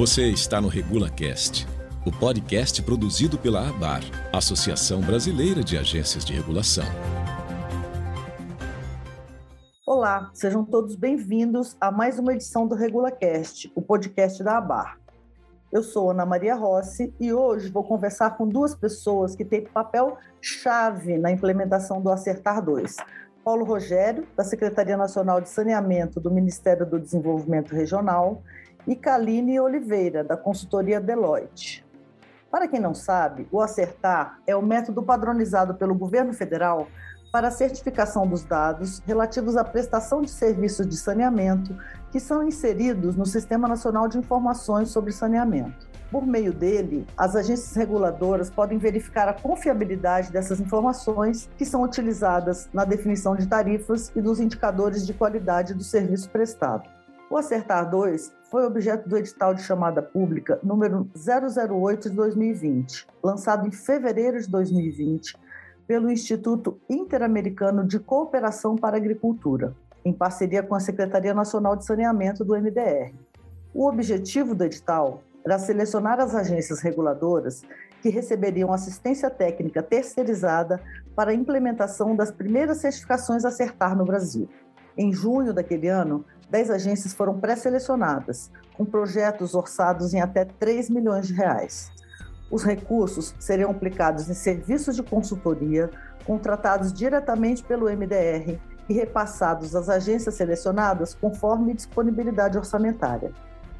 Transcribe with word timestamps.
Você 0.00 0.30
está 0.30 0.62
no 0.62 0.68
RegulaCast, 0.68 1.68
o 2.06 2.10
podcast 2.10 2.82
produzido 2.82 3.36
pela 3.36 3.68
ABAR, 3.68 4.00
Associação 4.32 5.02
Brasileira 5.02 5.62
de 5.62 5.76
Agências 5.76 6.24
de 6.24 6.32
Regulação. 6.32 6.86
Olá, 9.86 10.30
sejam 10.32 10.64
todos 10.64 10.96
bem-vindos 10.96 11.76
a 11.78 11.92
mais 11.92 12.18
uma 12.18 12.32
edição 12.32 12.66
do 12.66 12.74
RegulaCast, 12.74 13.70
o 13.74 13.82
podcast 13.82 14.42
da 14.42 14.56
ABAR. 14.56 14.98
Eu 15.70 15.82
sou 15.82 16.10
Ana 16.10 16.24
Maria 16.24 16.54
Rossi 16.54 17.12
e 17.20 17.30
hoje 17.34 17.68
vou 17.68 17.84
conversar 17.84 18.38
com 18.38 18.48
duas 18.48 18.74
pessoas 18.74 19.36
que 19.36 19.44
têm 19.44 19.66
papel 19.66 20.16
chave 20.40 21.18
na 21.18 21.30
implementação 21.30 22.00
do 22.00 22.08
Acertar 22.10 22.64
2. 22.64 22.96
Paulo 23.44 23.66
Rogério, 23.66 24.26
da 24.34 24.44
Secretaria 24.44 24.96
Nacional 24.96 25.42
de 25.42 25.50
Saneamento 25.50 26.18
do 26.18 26.30
Ministério 26.30 26.86
do 26.86 26.98
Desenvolvimento 26.98 27.74
Regional, 27.74 28.42
e 28.86 28.96
Kaline 28.96 29.60
Oliveira, 29.60 30.24
da 30.24 30.36
consultoria 30.36 31.00
Deloitte. 31.00 31.84
Para 32.50 32.66
quem 32.66 32.80
não 32.80 32.94
sabe, 32.94 33.46
o 33.52 33.60
Acertar 33.60 34.40
é 34.46 34.56
o 34.56 34.62
método 34.62 35.02
padronizado 35.02 35.74
pelo 35.74 35.94
governo 35.94 36.32
federal 36.32 36.88
para 37.32 37.48
a 37.48 37.50
certificação 37.50 38.26
dos 38.26 38.42
dados 38.42 38.98
relativos 39.06 39.56
à 39.56 39.62
prestação 39.62 40.20
de 40.20 40.30
serviços 40.30 40.86
de 40.86 40.96
saneamento 40.96 41.76
que 42.10 42.18
são 42.18 42.42
inseridos 42.42 43.14
no 43.14 43.24
Sistema 43.24 43.68
Nacional 43.68 44.08
de 44.08 44.18
Informações 44.18 44.88
sobre 44.90 45.12
Saneamento. 45.12 45.88
Por 46.10 46.26
meio 46.26 46.52
dele, 46.52 47.06
as 47.16 47.36
agências 47.36 47.72
reguladoras 47.76 48.50
podem 48.50 48.78
verificar 48.78 49.28
a 49.28 49.32
confiabilidade 49.32 50.32
dessas 50.32 50.58
informações 50.58 51.48
que 51.56 51.64
são 51.64 51.84
utilizadas 51.84 52.68
na 52.72 52.84
definição 52.84 53.36
de 53.36 53.46
tarifas 53.46 54.10
e 54.16 54.20
dos 54.20 54.40
indicadores 54.40 55.06
de 55.06 55.14
qualidade 55.14 55.72
do 55.72 55.84
serviço 55.84 56.28
prestado. 56.30 56.90
O 57.30 57.36
Acertar 57.36 57.88
2 57.88 58.32
foi 58.50 58.66
objeto 58.66 59.08
do 59.08 59.16
edital 59.16 59.54
de 59.54 59.62
chamada 59.62 60.02
pública 60.02 60.58
número 60.64 61.08
008 61.14 62.10
de 62.10 62.16
2020, 62.16 63.06
lançado 63.22 63.68
em 63.68 63.70
fevereiro 63.70 64.40
de 64.40 64.50
2020 64.50 65.36
pelo 65.86 66.10
Instituto 66.10 66.80
Interamericano 66.90 67.86
de 67.86 68.00
Cooperação 68.00 68.74
para 68.74 68.96
a 68.96 68.98
Agricultura, 68.98 69.76
em 70.04 70.12
parceria 70.12 70.60
com 70.60 70.74
a 70.74 70.80
Secretaria 70.80 71.32
Nacional 71.32 71.76
de 71.76 71.84
Saneamento 71.84 72.44
do 72.44 72.60
MDR. 72.60 73.14
O 73.72 73.86
objetivo 73.86 74.52
do 74.52 74.64
edital 74.64 75.22
era 75.44 75.56
selecionar 75.56 76.18
as 76.18 76.34
agências 76.34 76.80
reguladoras 76.80 77.62
que 78.02 78.08
receberiam 78.08 78.72
assistência 78.72 79.30
técnica 79.30 79.84
terceirizada 79.84 80.82
para 81.14 81.30
a 81.30 81.34
implementação 81.34 82.16
das 82.16 82.32
primeiras 82.32 82.78
certificações 82.78 83.44
a 83.44 83.48
acertar 83.48 83.96
no 83.96 84.04
Brasil. 84.04 84.48
Em 85.02 85.14
junho 85.14 85.54
daquele 85.54 85.88
ano, 85.88 86.26
10 86.50 86.70
agências 86.72 87.14
foram 87.14 87.40
pré-selecionadas, 87.40 88.50
com 88.76 88.84
projetos 88.84 89.54
orçados 89.54 90.12
em 90.12 90.20
até 90.20 90.44
3 90.44 90.90
milhões 90.90 91.26
de 91.26 91.32
reais. 91.32 91.90
Os 92.50 92.64
recursos 92.64 93.34
seriam 93.38 93.70
aplicados 93.70 94.28
em 94.28 94.34
serviços 94.34 94.94
de 94.94 95.02
consultoria 95.02 95.88
contratados 96.26 96.92
diretamente 96.92 97.64
pelo 97.64 97.86
MDR 97.86 98.60
e 98.90 98.92
repassados 98.92 99.74
às 99.74 99.88
agências 99.88 100.34
selecionadas 100.34 101.14
conforme 101.14 101.72
disponibilidade 101.72 102.58
orçamentária. 102.58 103.32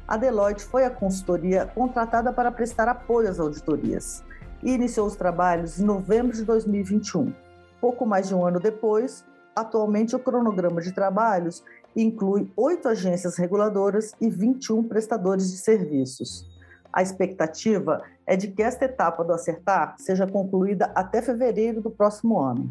A 0.07 0.17
Deloitte 0.17 0.63
foi 0.63 0.85
a 0.85 0.89
consultoria 0.89 1.67
contratada 1.67 2.33
para 2.33 2.51
prestar 2.51 2.87
apoio 2.87 3.29
às 3.29 3.39
auditorias 3.39 4.23
e 4.63 4.71
iniciou 4.71 5.05
os 5.05 5.15
trabalhos 5.15 5.79
em 5.79 5.83
novembro 5.83 6.35
de 6.35 6.43
2021. 6.43 7.31
Pouco 7.79 8.07
mais 8.07 8.27
de 8.27 8.33
um 8.33 8.43
ano 8.43 8.59
depois, 8.59 9.23
atualmente 9.55 10.15
o 10.15 10.19
cronograma 10.19 10.81
de 10.81 10.91
trabalhos 10.91 11.63
inclui 11.95 12.51
oito 12.55 12.87
agências 12.87 13.37
reguladoras 13.37 14.13
e 14.19 14.29
21 14.29 14.83
prestadores 14.83 15.51
de 15.51 15.57
serviços. 15.57 16.49
A 16.93 17.01
expectativa 17.01 18.01
é 18.25 18.35
de 18.35 18.49
que 18.49 18.61
esta 18.61 18.85
etapa 18.85 19.23
do 19.23 19.33
Acertar 19.33 19.95
seja 19.97 20.27
concluída 20.27 20.91
até 20.93 21.21
fevereiro 21.21 21.81
do 21.81 21.89
próximo 21.89 22.39
ano. 22.39 22.69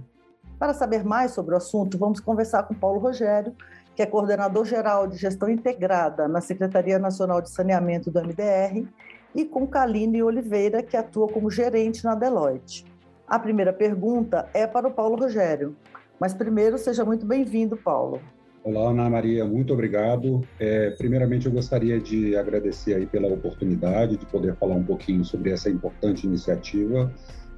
Para 0.58 0.74
saber 0.74 1.04
mais 1.04 1.32
sobre 1.32 1.54
o 1.54 1.56
assunto, 1.56 1.96
vamos 1.96 2.20
conversar 2.20 2.64
com 2.64 2.74
Paulo 2.74 3.00
Rogério, 3.00 3.54
que 3.96 4.02
é 4.02 4.06
coordenador 4.06 4.66
geral 4.66 5.06
de 5.06 5.16
gestão 5.16 5.48
integrada 5.48 6.28
na 6.28 6.40
Secretaria 6.40 6.98
Nacional 6.98 7.40
de 7.40 7.50
Saneamento 7.50 8.10
do 8.10 8.20
MDR, 8.20 8.86
e 9.34 9.44
com 9.44 9.66
Kaline 9.66 10.22
Oliveira, 10.22 10.82
que 10.82 10.96
atua 10.96 11.28
como 11.28 11.50
gerente 11.50 12.04
na 12.04 12.14
Deloitte. 12.14 12.84
A 13.26 13.38
primeira 13.38 13.72
pergunta 13.72 14.48
é 14.52 14.66
para 14.66 14.88
o 14.88 14.90
Paulo 14.90 15.16
Rogério. 15.16 15.76
Mas 16.20 16.34
primeiro, 16.34 16.76
seja 16.76 17.02
muito 17.02 17.24
bem-vindo, 17.24 17.78
Paulo. 17.78 18.20
Olá, 18.62 18.90
Ana 18.90 19.08
Maria, 19.08 19.46
muito 19.46 19.72
obrigado. 19.72 20.46
É, 20.58 20.90
primeiramente, 20.90 21.46
eu 21.46 21.52
gostaria 21.52 21.98
de 21.98 22.36
agradecer 22.36 22.92
aí 22.92 23.06
pela 23.06 23.26
oportunidade 23.26 24.18
de 24.18 24.26
poder 24.26 24.54
falar 24.56 24.74
um 24.74 24.84
pouquinho 24.84 25.24
sobre 25.24 25.50
essa 25.50 25.70
importante 25.70 26.26
iniciativa. 26.26 27.10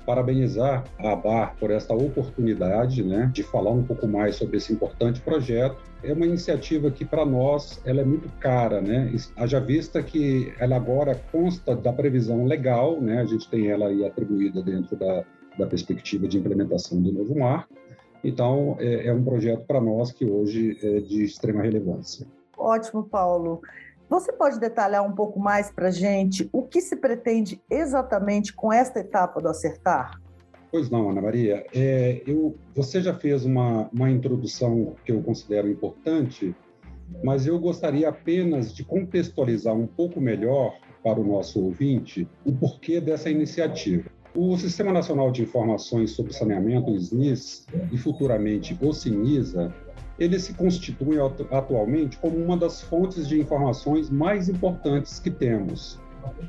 Parabenizar 0.07 0.85
a 1.01 1.13
ABAR 1.13 1.57
por 1.59 1.73
esta 1.73 1.93
oportunidade 1.93 3.03
né, 3.03 3.29
de 3.35 3.43
falar 3.43 3.73
um 3.73 3.83
pouco 3.83 4.07
mais 4.07 4.37
sobre 4.37 4.59
esse 4.59 4.73
importante 4.73 5.21
projeto. 5.21 5.83
É 6.05 6.13
uma 6.13 6.27
iniciativa 6.27 6.89
que, 6.89 7.05
para 7.05 7.27
nós, 7.27 7.81
ela 7.85 8.01
é 8.01 8.05
muito 8.05 8.29
cara, 8.39 8.81
né? 8.81 9.13
Haja 9.37 9.59
vista 9.59 10.01
que 10.05 10.53
ela 10.61 10.77
agora 10.77 11.21
consta 11.33 11.75
da 11.75 11.93
previsão 11.93 12.45
legal, 12.45 13.01
né? 13.01 13.21
A 13.23 13.25
gente 13.25 13.49
tem 13.51 13.71
ela 13.71 13.89
aí 13.89 14.05
atribuída 14.05 14.63
dentro 14.63 14.97
da, 14.97 15.25
da 15.59 15.67
perspectiva 15.67 16.29
de 16.29 16.39
implementação 16.39 17.01
do 17.01 17.13
novo 17.13 17.37
marco 17.37 17.83
então, 18.25 18.77
é, 18.79 19.09
é 19.09 19.15
um 19.15 19.23
projeto 19.23 19.65
para 19.67 19.81
nós 19.81 20.13
que 20.13 20.25
hoje 20.25 20.79
é 20.83 21.01
de 21.01 21.25
extrema 21.25 21.63
relevância. 21.63 22.27
Ótimo, 22.57 23.05
Paulo. 23.05 23.61
Você 24.09 24.33
pode 24.33 24.61
detalhar 24.61 25.03
um 25.07 25.13
pouco 25.13 25.41
mais 25.41 25.71
para 25.71 25.89
a 25.89 25.91
gente 25.91 26.49
o 26.53 26.63
que 26.63 26.81
se 26.81 26.97
pretende 26.97 27.61
exatamente 27.71 28.53
com 28.53 28.73
esta 28.73 29.01
etapa 29.01 29.41
do 29.41 29.49
Acertar? 29.49 30.21
Pois 30.71 30.91
não, 30.91 31.11
Ana 31.11 31.23
Maria. 31.23 31.67
É, 31.75 32.23
eu, 32.27 32.55
você 32.75 33.01
já 33.01 33.15
fez 33.15 33.45
uma, 33.45 33.89
uma 33.93 34.11
introdução 34.11 34.95
que 35.05 35.13
eu 35.13 35.23
considero 35.23 35.69
importante, 35.69 36.55
mas 37.25 37.47
eu 37.47 37.59
gostaria 37.59 38.09
apenas 38.09 38.73
de 38.73 38.85
contextualizar 38.85 39.75
um 39.75 39.87
pouco 39.87 40.21
melhor 40.21 40.75
para 41.03 41.19
o 41.21 41.25
nosso 41.25 41.63
ouvinte 41.63 42.29
o 42.45 42.53
porquê 42.53 43.01
dessa 43.01 43.29
iniciativa. 43.29 44.11
O 44.35 44.57
Sistema 44.57 44.93
Nacional 44.93 45.31
de 45.31 45.43
Informações 45.43 46.13
sobre 46.13 46.33
Saneamento, 46.33 46.91
o 46.91 46.97
SNIS, 46.97 47.67
e 47.91 47.99
futuramente 47.99 48.77
o 48.81 48.91
SINISA, 48.91 49.71
ele 50.19 50.39
se 50.39 50.55
constitui 50.55 51.17
atualmente 51.51 52.17
como 52.17 52.39
uma 52.39 52.57
das 52.57 52.81
fontes 52.81 53.29
de 53.29 53.39
informações 53.39 54.09
mais 54.09 54.49
importantes 54.49 55.19
que 55.19 55.31
temos. 55.31 56.01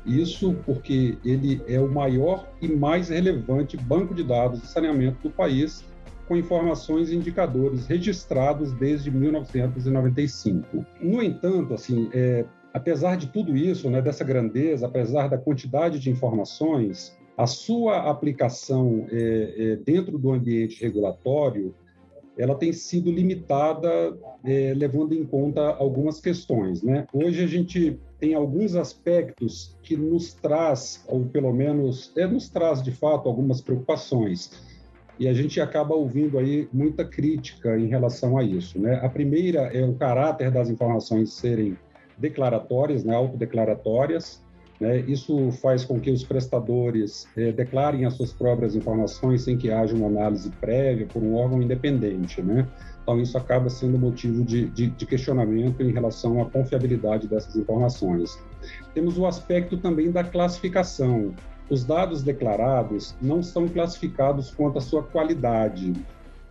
Isso 0.06 0.54
porque 0.64 1.18
ele 1.22 1.60
é 1.68 1.78
o 1.78 1.92
maior 1.92 2.48
e 2.62 2.68
mais 2.68 3.10
relevante 3.10 3.76
banco 3.76 4.14
de 4.14 4.24
dados 4.24 4.62
de 4.62 4.66
saneamento 4.66 5.28
do 5.28 5.30
país, 5.30 5.84
com 6.26 6.36
informações 6.36 7.10
e 7.10 7.16
indicadores 7.16 7.86
registrados 7.86 8.72
desde 8.72 9.10
1995. 9.10 10.86
No 11.02 11.22
entanto, 11.22 11.74
assim, 11.74 12.08
é, 12.14 12.46
apesar 12.72 13.16
de 13.16 13.26
tudo 13.26 13.54
isso, 13.54 13.90
né, 13.90 14.00
dessa 14.00 14.24
grandeza, 14.24 14.86
apesar 14.86 15.28
da 15.28 15.36
quantidade 15.36 15.98
de 15.98 16.08
informações, 16.08 17.14
a 17.36 17.46
sua 17.46 18.08
aplicação 18.10 19.06
é, 19.10 19.54
é, 19.56 19.76
dentro 19.76 20.18
do 20.18 20.32
ambiente 20.32 20.80
regulatório 20.82 21.74
ela 22.36 22.54
tem 22.54 22.72
sido 22.72 23.10
limitada 23.10 23.88
é, 24.44 24.74
levando 24.74 25.12
em 25.14 25.24
conta 25.24 25.60
algumas 25.76 26.20
questões. 26.20 26.82
Né? 26.82 27.06
Hoje 27.12 27.42
a 27.44 27.46
gente 27.46 27.98
tem 28.18 28.34
alguns 28.34 28.74
aspectos 28.74 29.76
que 29.82 29.96
nos 29.96 30.34
traz, 30.34 31.04
ou 31.06 31.24
pelo 31.26 31.52
menos 31.52 32.12
é, 32.16 32.26
nos 32.26 32.48
traz 32.48 32.82
de 32.82 32.90
fato 32.90 33.28
algumas 33.28 33.60
preocupações. 33.60 34.50
E 35.18 35.28
a 35.28 35.32
gente 35.32 35.60
acaba 35.60 35.94
ouvindo 35.94 36.38
aí 36.38 36.68
muita 36.72 37.04
crítica 37.04 37.78
em 37.78 37.86
relação 37.86 38.36
a 38.36 38.42
isso. 38.42 38.80
Né? 38.80 38.96
A 38.96 39.08
primeira 39.08 39.60
é 39.72 39.84
o 39.84 39.94
caráter 39.94 40.50
das 40.50 40.68
informações 40.68 41.32
serem 41.32 41.78
declaratórias, 42.18 43.04
né, 43.04 43.14
autodeclaratórias, 43.14 44.43
né? 44.84 45.00
Isso 45.08 45.50
faz 45.62 45.82
com 45.82 45.98
que 45.98 46.10
os 46.10 46.22
prestadores 46.22 47.26
eh, 47.34 47.52
declarem 47.52 48.04
as 48.04 48.14
suas 48.14 48.34
próprias 48.34 48.76
informações 48.76 49.42
sem 49.42 49.56
que 49.56 49.70
haja 49.70 49.96
uma 49.96 50.08
análise 50.08 50.50
prévia 50.60 51.06
por 51.06 51.22
um 51.22 51.34
órgão 51.36 51.62
independente. 51.62 52.42
Né? 52.42 52.68
Então, 53.02 53.18
isso 53.18 53.38
acaba 53.38 53.70
sendo 53.70 53.98
motivo 53.98 54.44
de, 54.44 54.66
de, 54.66 54.88
de, 54.88 55.06
questionamento 55.06 55.82
em 55.82 55.90
relação 55.90 56.42
à 56.42 56.50
confiabilidade 56.50 57.26
dessas 57.26 57.56
informações. 57.56 58.38
Temos 58.92 59.16
o 59.16 59.24
aspecto 59.26 59.78
também 59.78 60.10
da 60.10 60.22
classificação. 60.22 61.34
Os 61.70 61.82
dados 61.82 62.22
declarados 62.22 63.14
não 63.22 63.42
são 63.42 63.66
classificados 63.66 64.50
quanto 64.50 64.76
à 64.76 64.82
sua 64.82 65.02
qualidade. 65.02 65.94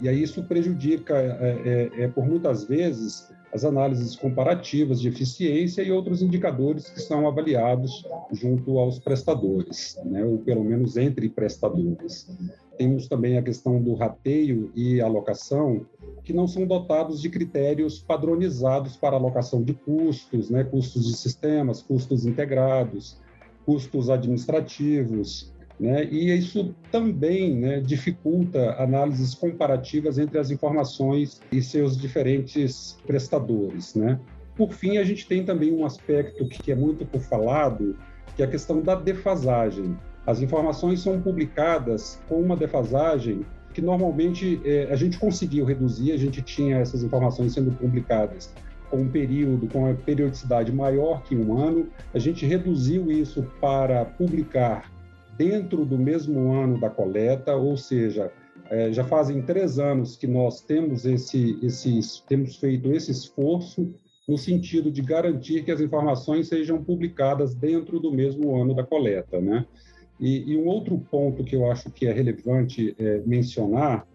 E 0.03 0.09
aí 0.09 0.21
isso 0.21 0.43
prejudica, 0.43 1.15
é, 1.15 1.89
é, 1.97 2.03
é 2.03 2.07
por 2.09 2.25
muitas 2.25 2.65
vezes, 2.65 3.33
as 3.53 3.63
análises 3.63 4.17
comparativas 4.17 4.99
de 4.99 5.07
eficiência 5.07 5.81
e 5.81 5.93
outros 5.93 6.21
indicadores 6.21 6.89
que 6.89 6.99
são 6.99 7.25
avaliados 7.25 8.05
junto 8.29 8.79
aos 8.79 8.99
prestadores, 8.99 9.97
né, 10.03 10.25
ou 10.25 10.39
pelo 10.39 10.61
menos 10.61 10.97
entre 10.97 11.29
prestadores. 11.29 12.29
Temos 12.77 13.07
também 13.07 13.37
a 13.37 13.41
questão 13.41 13.81
do 13.81 13.93
rateio 13.93 14.73
e 14.75 14.99
alocação, 14.99 15.85
que 16.25 16.33
não 16.33 16.49
são 16.49 16.67
dotados 16.67 17.21
de 17.21 17.29
critérios 17.29 17.99
padronizados 17.99 18.97
para 18.97 19.15
alocação 19.15 19.63
de 19.63 19.73
custos, 19.73 20.49
né, 20.49 20.65
custos 20.65 21.05
de 21.05 21.15
sistemas, 21.15 21.81
custos 21.81 22.25
integrados, 22.25 23.21
custos 23.65 24.09
administrativos, 24.09 25.52
né? 25.79 26.05
E 26.05 26.31
isso 26.37 26.73
também 26.91 27.55
né, 27.55 27.79
dificulta 27.79 28.75
análises 28.81 29.33
comparativas 29.33 30.17
entre 30.17 30.37
as 30.37 30.51
informações 30.51 31.41
e 31.51 31.61
seus 31.61 31.97
diferentes 31.97 32.97
prestadores. 33.05 33.95
Né? 33.95 34.19
Por 34.55 34.73
fim, 34.73 34.97
a 34.97 35.03
gente 35.03 35.27
tem 35.27 35.43
também 35.43 35.73
um 35.73 35.85
aspecto 35.85 36.47
que 36.47 36.71
é 36.71 36.75
muito 36.75 37.05
por 37.05 37.21
falado, 37.21 37.97
que 38.35 38.41
é 38.41 38.45
a 38.45 38.49
questão 38.49 38.81
da 38.81 38.95
defasagem. 38.95 39.97
As 40.25 40.41
informações 40.41 41.01
são 41.01 41.19
publicadas 41.21 42.19
com 42.29 42.39
uma 42.39 42.55
defasagem 42.55 43.45
que 43.73 43.81
normalmente 43.81 44.61
é, 44.63 44.87
a 44.91 44.95
gente 44.95 45.17
conseguiu 45.17 45.65
reduzir, 45.65 46.11
a 46.11 46.17
gente 46.17 46.43
tinha 46.43 46.77
essas 46.77 47.03
informações 47.03 47.53
sendo 47.53 47.71
publicadas 47.71 48.53
com 48.89 48.97
um 48.97 49.09
período, 49.09 49.67
com 49.67 49.85
uma 49.85 49.95
periodicidade 49.95 50.71
maior 50.71 51.23
que 51.23 51.35
um 51.35 51.57
ano, 51.57 51.89
a 52.13 52.19
gente 52.19 52.45
reduziu 52.45 53.09
isso 53.11 53.43
para 53.59 54.05
publicar 54.05 54.92
dentro 55.37 55.85
do 55.85 55.97
mesmo 55.97 56.51
ano 56.51 56.79
da 56.79 56.89
coleta, 56.89 57.55
ou 57.55 57.75
seja, 57.75 58.31
é, 58.69 58.91
já 58.91 59.03
fazem 59.03 59.41
três 59.41 59.79
anos 59.79 60.15
que 60.15 60.27
nós 60.27 60.61
temos 60.61 61.05
esse, 61.05 61.57
temos 62.27 62.57
feito 62.57 62.91
esse 62.91 63.11
esforço 63.11 63.93
no 64.27 64.37
sentido 64.37 64.89
de 64.91 65.01
garantir 65.01 65.63
que 65.63 65.71
as 65.71 65.81
informações 65.81 66.47
sejam 66.47 66.83
publicadas 66.83 67.53
dentro 67.53 67.99
do 67.99 68.11
mesmo 68.11 68.55
ano 68.55 68.73
da 68.73 68.83
coleta, 68.83 69.41
né? 69.41 69.65
E, 70.19 70.53
e 70.53 70.57
um 70.57 70.67
outro 70.67 70.97
ponto 70.97 71.43
que 71.43 71.55
eu 71.55 71.69
acho 71.69 71.91
que 71.91 72.05
é 72.07 72.13
relevante 72.13 72.95
é, 72.97 73.21
mencionar 73.25 74.07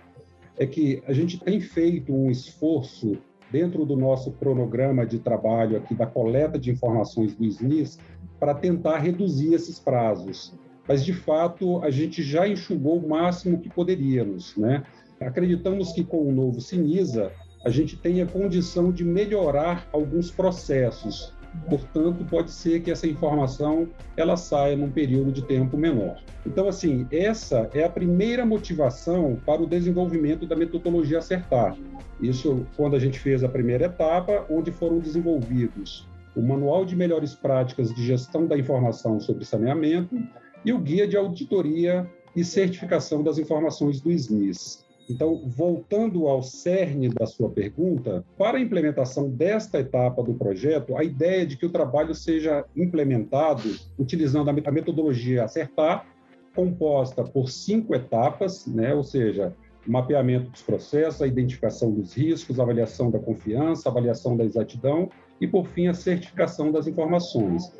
é 0.56 0.66
que 0.66 1.02
a 1.06 1.12
gente 1.12 1.38
tem 1.38 1.60
feito 1.60 2.12
um 2.12 2.30
esforço 2.30 3.18
dentro 3.50 3.84
do 3.84 3.96
nosso 3.96 4.32
cronograma 4.32 5.04
de 5.04 5.18
trabalho 5.18 5.76
aqui 5.76 5.94
da 5.94 6.06
coleta 6.06 6.58
de 6.58 6.70
informações 6.70 7.34
do 7.34 7.44
SNIS 7.44 7.98
para 8.38 8.54
tentar 8.54 8.98
reduzir 8.98 9.54
esses 9.54 9.78
prazos 9.78 10.54
mas 10.88 11.04
de 11.04 11.12
fato 11.12 11.82
a 11.84 11.90
gente 11.90 12.22
já 12.22 12.48
enxugou 12.48 12.98
o 12.98 13.08
máximo 13.08 13.60
que 13.60 13.68
poderíamos, 13.68 14.56
né? 14.56 14.82
Acreditamos 15.20 15.92
que 15.92 16.02
com 16.02 16.26
o 16.26 16.32
novo 16.32 16.60
Sinisa 16.60 17.30
a 17.64 17.70
gente 17.70 17.96
tenha 17.96 18.24
condição 18.24 18.90
de 18.90 19.04
melhorar 19.04 19.86
alguns 19.92 20.30
processos. 20.30 21.34
Portanto, 21.68 22.24
pode 22.24 22.52
ser 22.52 22.80
que 22.80 22.90
essa 22.90 23.06
informação 23.06 23.88
ela 24.16 24.36
saia 24.36 24.76
num 24.76 24.90
período 24.90 25.32
de 25.32 25.42
tempo 25.42 25.76
menor. 25.76 26.22
Então, 26.46 26.68
assim, 26.68 27.06
essa 27.10 27.68
é 27.74 27.82
a 27.82 27.90
primeira 27.90 28.46
motivação 28.46 29.36
para 29.44 29.60
o 29.60 29.66
desenvolvimento 29.66 30.46
da 30.46 30.54
metodologia 30.54 31.18
acertar. 31.18 31.76
Isso 32.20 32.64
quando 32.76 32.94
a 32.94 32.98
gente 32.98 33.18
fez 33.18 33.42
a 33.42 33.48
primeira 33.48 33.86
etapa, 33.86 34.46
onde 34.48 34.70
foram 34.70 34.98
desenvolvidos 34.98 36.06
o 36.38 36.42
Manual 36.42 36.84
de 36.84 36.94
Melhores 36.94 37.34
Práticas 37.34 37.92
de 37.92 38.06
Gestão 38.06 38.46
da 38.46 38.56
Informação 38.56 39.18
sobre 39.18 39.44
Saneamento, 39.44 40.16
e 40.64 40.72
o 40.72 40.78
Guia 40.78 41.06
de 41.06 41.16
Auditoria 41.16 42.08
e 42.34 42.44
Certificação 42.44 43.22
das 43.22 43.38
Informações 43.38 44.00
do 44.00 44.10
SNIS. 44.10 44.86
Então, 45.10 45.42
voltando 45.46 46.28
ao 46.28 46.42
cerne 46.42 47.08
da 47.08 47.24
sua 47.24 47.48
pergunta, 47.48 48.22
para 48.36 48.58
a 48.58 48.60
implementação 48.60 49.30
desta 49.30 49.78
etapa 49.80 50.22
do 50.22 50.34
projeto, 50.34 50.96
a 50.96 51.02
ideia 51.02 51.42
é 51.42 51.46
de 51.46 51.56
que 51.56 51.64
o 51.64 51.70
trabalho 51.70 52.14
seja 52.14 52.64
implementado 52.76 53.74
utilizando 53.98 54.50
a 54.50 54.70
metodologia 54.70 55.44
Acertar, 55.44 56.06
composta 56.54 57.24
por 57.24 57.48
cinco 57.48 57.94
etapas, 57.94 58.66
né? 58.66 58.94
ou 58.94 59.02
seja, 59.02 59.54
mapeamento 59.86 60.50
dos 60.50 60.60
processos, 60.60 61.22
a 61.22 61.26
identificação 61.26 61.90
dos 61.90 62.12
riscos, 62.12 62.60
avaliação 62.60 63.10
da 63.10 63.18
confiança, 63.18 63.88
avaliação 63.88 64.36
da 64.36 64.44
exatidão 64.44 65.08
e, 65.40 65.46
por 65.46 65.66
fim, 65.66 65.86
a 65.86 65.94
certificação 65.94 66.70
das 66.70 66.86
informações. 66.86 67.72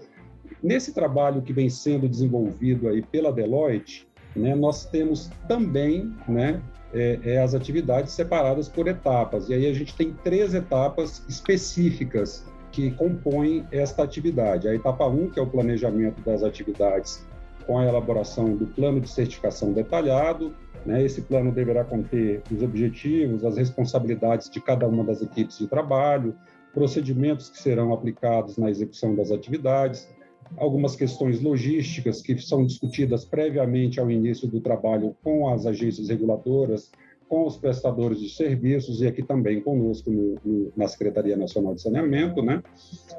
Nesse 0.62 0.92
trabalho 0.92 1.42
que 1.42 1.52
vem 1.52 1.70
sendo 1.70 2.08
desenvolvido 2.08 2.88
aí 2.88 3.02
pela 3.02 3.32
Deloitte, 3.32 4.06
né, 4.34 4.54
nós 4.54 4.84
temos 4.84 5.30
também 5.46 6.12
né, 6.28 6.60
é, 6.92 7.18
é, 7.22 7.38
as 7.38 7.54
atividades 7.54 8.12
separadas 8.12 8.68
por 8.68 8.88
etapas. 8.88 9.48
E 9.48 9.54
aí 9.54 9.66
a 9.66 9.72
gente 9.72 9.94
tem 9.94 10.12
três 10.24 10.54
etapas 10.54 11.24
específicas 11.28 12.44
que 12.72 12.90
compõem 12.92 13.66
esta 13.72 14.02
atividade. 14.02 14.68
A 14.68 14.74
etapa 14.74 15.06
1, 15.06 15.22
um, 15.22 15.30
que 15.30 15.38
é 15.38 15.42
o 15.42 15.46
planejamento 15.46 16.20
das 16.22 16.42
atividades 16.42 17.26
com 17.66 17.78
a 17.78 17.84
elaboração 17.84 18.56
do 18.56 18.66
plano 18.66 19.00
de 19.00 19.08
certificação 19.08 19.72
detalhado. 19.72 20.54
Né? 20.86 21.02
Esse 21.04 21.22
plano 21.22 21.52
deverá 21.52 21.84
conter 21.84 22.42
os 22.50 22.62
objetivos, 22.62 23.44
as 23.44 23.56
responsabilidades 23.56 24.48
de 24.48 24.60
cada 24.60 24.86
uma 24.86 25.04
das 25.04 25.20
equipes 25.22 25.58
de 25.58 25.66
trabalho, 25.66 26.34
procedimentos 26.72 27.50
que 27.50 27.58
serão 27.58 27.92
aplicados 27.92 28.56
na 28.56 28.70
execução 28.70 29.14
das 29.14 29.30
atividades, 29.30 30.08
algumas 30.56 30.96
questões 30.96 31.40
logísticas 31.40 32.22
que 32.22 32.38
são 32.38 32.64
discutidas 32.64 33.24
previamente 33.24 34.00
ao 34.00 34.10
início 34.10 34.48
do 34.48 34.60
trabalho 34.60 35.14
com 35.22 35.48
as 35.48 35.66
agências 35.66 36.08
reguladoras, 36.08 36.90
com 37.28 37.46
os 37.46 37.56
prestadores 37.56 38.20
de 38.20 38.30
serviços 38.30 39.02
e 39.02 39.06
aqui 39.06 39.22
também 39.22 39.60
conosco 39.60 40.10
no, 40.10 40.38
no, 40.42 40.72
na 40.74 40.88
Secretaria 40.88 41.36
Nacional 41.36 41.74
de 41.74 41.82
Saneamento, 41.82 42.42
né? 42.42 42.62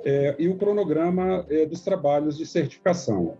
É, 0.04 0.36
e 0.40 0.48
o 0.48 0.56
cronograma 0.56 1.46
é, 1.50 1.66
dos 1.66 1.82
trabalhos 1.82 2.38
de 2.38 2.46
certificação. 2.46 3.36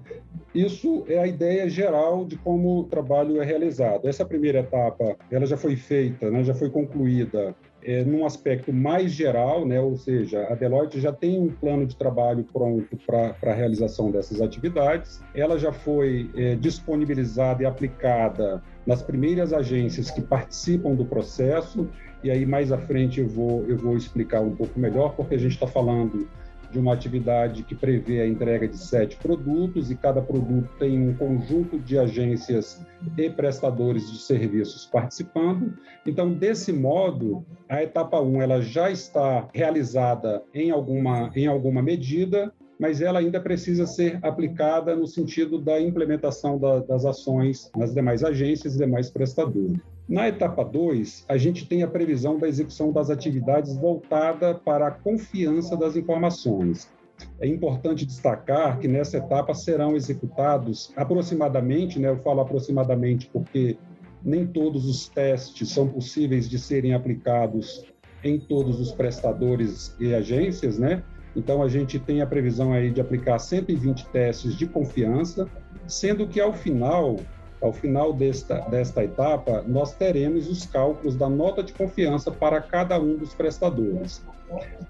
Isso 0.54 1.04
é 1.08 1.18
a 1.18 1.28
ideia 1.28 1.68
geral 1.68 2.24
de 2.24 2.38
como 2.38 2.80
o 2.80 2.84
trabalho 2.84 3.42
é 3.42 3.46
realizado. 3.46 4.08
Essa 4.08 4.26
primeira 4.26 4.60
etapa, 4.60 5.18
ela 5.32 5.46
já 5.46 5.58
foi 5.58 5.76
feita, 5.76 6.30
né? 6.30 6.44
Já 6.44 6.54
foi 6.54 6.70
concluída 6.70 7.56
é, 7.84 8.04
num 8.04 8.26
aspecto 8.26 8.74
mais 8.74 9.12
geral, 9.12 9.66
né? 9.66 9.80
ou 9.80 9.96
seja, 9.96 10.46
a 10.50 10.56
Deloitte 10.56 11.00
já 11.00 11.12
tem 11.12 11.40
um 11.40 11.50
plano 11.50 11.86
de 11.86 11.96
trabalho 11.96 12.46
pronto 12.52 12.98
para 13.06 13.36
a 13.44 13.54
realização 13.54 14.12
dessas 14.12 14.42
atividades, 14.42 15.22
ela 15.34 15.58
já 15.58 15.72
foi 15.72 16.30
é, 16.36 16.56
disponibilizada 16.56 17.64
e 17.64 17.66
aplicada 17.66 18.62
nas 18.86 19.02
primeiras 19.02 19.54
agências 19.54 20.12
que 20.12 20.22
participam 20.22 20.94
do 20.94 21.06
processo, 21.06 21.88
e 22.24 22.30
aí 22.30 22.46
mais 22.46 22.72
à 22.72 22.78
frente 22.78 23.22
eu 23.22 23.28
vou, 23.28 23.64
eu 23.66 23.78
vou 23.78 23.96
explicar 23.96 24.42
um 24.42 24.56
pouco 24.56 24.80
melhor, 24.80 25.16
porque 25.16 25.36
a 25.36 25.40
gente 25.40 25.54
está 25.54 25.68
falando 25.68 26.28
de 26.72 26.80
uma 26.80 26.94
atividade 26.94 27.64
que 27.64 27.74
prevê 27.74 28.22
a 28.22 28.28
entrega 28.28 28.68
de 28.68 28.78
sete 28.78 29.18
produtos 29.18 29.90
e 29.90 29.96
cada 29.96 30.22
produto 30.22 30.70
tem 30.78 31.10
um 31.10 31.16
conjunto 31.16 31.80
de 31.80 31.98
agências 31.98 32.86
e 33.18 33.30
prestadores 33.30 34.12
de 34.12 34.20
serviços 34.20 34.86
participando. 34.86 35.74
Então, 36.06 36.32
desse 36.32 36.72
modo, 36.72 37.46
a 37.68 37.82
etapa 37.82 38.20
1 38.20 38.42
ela 38.42 38.62
já 38.62 38.92
está 38.92 39.48
realizada 39.54 40.44
em 40.54 40.72
alguma, 40.72 41.32
em 41.36 41.48
alguma 41.48 41.82
medida, 41.82 42.54
mas 42.80 43.02
ela 43.02 43.20
ainda 43.20 43.42
precisa 43.42 43.86
ser 43.86 44.20
aplicada 44.22 44.96
no 44.96 45.06
sentido 45.06 45.60
da 45.60 45.82
implementação 45.82 46.58
da, 46.58 46.80
das 46.80 47.04
ações 47.04 47.70
nas 47.76 47.94
demais 47.94 48.24
agências 48.24 48.76
e 48.76 48.78
demais 48.78 49.10
prestadores. 49.10 49.78
Na 50.10 50.28
etapa 50.28 50.66
2, 50.66 51.26
a 51.30 51.38
gente 51.38 51.68
tem 51.68 51.84
a 51.84 51.88
previsão 51.88 52.40
da 52.40 52.48
execução 52.48 52.92
das 52.92 53.12
atividades 53.12 53.78
voltada 53.78 54.56
para 54.56 54.88
a 54.88 54.92
confiança 54.92 55.78
das 55.78 55.96
informações. 55.96 56.92
É 57.40 57.46
importante 57.46 58.08
destacar 58.08 58.80
que 58.80 58.88
nessa 58.88 59.18
etapa 59.18 59.54
serão 59.54 59.96
executados 59.96 60.92
aproximadamente, 60.96 62.00
né, 62.00 62.10
eu 62.10 62.18
falo 62.24 62.42
aproximadamente 62.42 63.30
porque 63.32 63.78
nem 64.24 64.48
todos 64.48 64.88
os 64.88 65.08
testes 65.08 65.70
são 65.70 65.88
possíveis 65.88 66.50
de 66.50 66.58
serem 66.58 66.96
aplicados 66.96 67.86
em 68.24 68.40
todos 68.40 68.80
os 68.80 68.92
prestadores 68.92 69.96
e 70.00 70.16
agências, 70.16 70.80
né? 70.80 71.04
Então 71.36 71.62
a 71.62 71.70
gente 71.70 72.00
tem 72.00 72.22
a 72.22 72.26
previsão 72.26 72.74
aí 72.74 72.90
de 72.90 73.00
aplicar 73.00 73.38
120 73.38 74.08
testes 74.08 74.58
de 74.58 74.66
confiança, 74.66 75.48
sendo 75.88 76.28
que 76.28 76.42
ao 76.42 76.52
final 76.52 77.18
ao 77.62 77.74
final 77.74 78.14
desta, 78.14 78.60
desta 78.70 79.04
etapa, 79.04 79.64
nós 79.68 79.94
teremos 79.94 80.50
os 80.50 80.66
cálculos 80.66 81.16
da 81.16 81.30
nota 81.30 81.62
de 81.62 81.74
confiança 81.74 82.32
para 82.32 82.62
cada 82.62 83.00
um 83.00 83.18
dos 83.18 83.34
prestadores. 83.34 84.24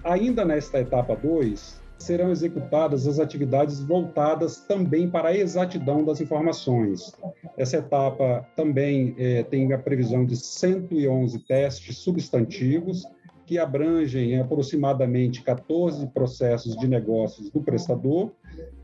Ainda 0.04 0.46
nesta 0.46 0.80
etapa 0.80 1.16
2, 1.16 1.80
serão 1.98 2.32
executadas 2.32 3.06
as 3.08 3.20
atividades 3.20 3.82
voltadas 3.82 4.58
também 4.62 5.10
para 5.10 5.30
a 5.30 5.36
exatidão 5.36 6.04
das 6.04 6.22
informações. 6.22 7.14
Essa 7.58 7.78
etapa 7.78 8.48
também 8.56 9.14
é, 9.18 9.44
tem 9.44 9.74
a 9.74 9.78
previsão 9.78 10.26
de 10.26 10.38
111 10.38 11.40
testes 11.40 11.98
substantivos, 11.98 13.04
que 13.46 13.58
abrangem 13.58 14.40
aproximadamente 14.40 15.42
14 15.42 16.06
processos 16.08 16.78
de 16.78 16.88
negócios 16.88 17.50
do 17.50 17.60
prestador 17.62 18.32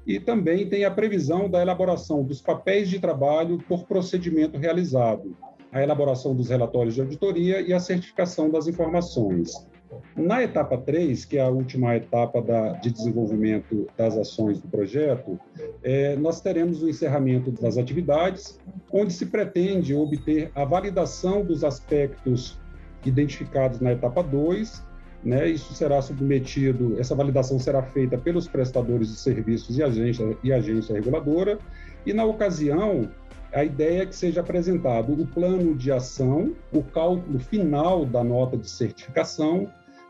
e 0.05 0.19
também 0.19 0.67
tem 0.69 0.85
a 0.85 0.91
previsão 0.91 1.49
da 1.49 1.61
elaboração 1.61 2.23
dos 2.23 2.41
papéis 2.41 2.89
de 2.89 2.99
trabalho 2.99 3.57
por 3.67 3.85
procedimento 3.85 4.57
realizado, 4.57 5.35
a 5.71 5.81
elaboração 5.81 6.35
dos 6.35 6.49
relatórios 6.49 6.95
de 6.95 7.01
auditoria 7.01 7.61
e 7.61 7.73
a 7.73 7.79
certificação 7.79 8.49
das 8.49 8.67
informações. 8.67 9.67
Na 10.15 10.43
etapa 10.43 10.77
3, 10.77 11.25
que 11.25 11.37
é 11.37 11.41
a 11.41 11.49
última 11.49 11.95
etapa 11.95 12.41
da, 12.41 12.73
de 12.73 12.91
desenvolvimento 12.91 13.87
das 13.97 14.17
ações 14.17 14.59
do 14.59 14.67
projeto, 14.67 15.39
é, 15.83 16.15
nós 16.15 16.41
teremos 16.41 16.81
o 16.81 16.89
encerramento 16.89 17.51
das 17.51 17.77
atividades, 17.77 18.59
onde 18.91 19.13
se 19.13 19.27
pretende 19.27 19.93
obter 19.93 20.51
a 20.55 20.65
validação 20.65 21.45
dos 21.45 21.63
aspectos 21.63 22.59
identificados 23.05 23.79
na 23.79 23.91
etapa 23.91 24.21
2. 24.23 24.83
Né, 25.25 25.49
isso 25.49 25.73
será 25.73 26.03
submetido, 26.03 26.99
essa 26.99 27.15
validação 27.15 27.57
será 27.57 27.81
feita 27.81 28.15
pelos 28.15 28.47
prestadores 28.47 29.07
de 29.07 29.15
serviços 29.15 29.75
e 29.75 29.81
agência, 29.81 30.37
e 30.43 30.53
agência 30.53 30.93
reguladora, 30.93 31.57
e 32.05 32.13
na 32.13 32.23
ocasião 32.23 33.09
a 33.51 33.63
ideia 33.63 34.03
é 34.03 34.05
que 34.05 34.15
seja 34.15 34.41
apresentado 34.41 35.13
o 35.13 35.25
plano 35.25 35.73
de 35.73 35.91
ação, 35.91 36.53
o 36.71 36.83
cálculo 36.83 37.39
final 37.39 38.05
da 38.05 38.23
nota 38.23 38.55
de 38.55 38.69
certificação, 38.69 39.67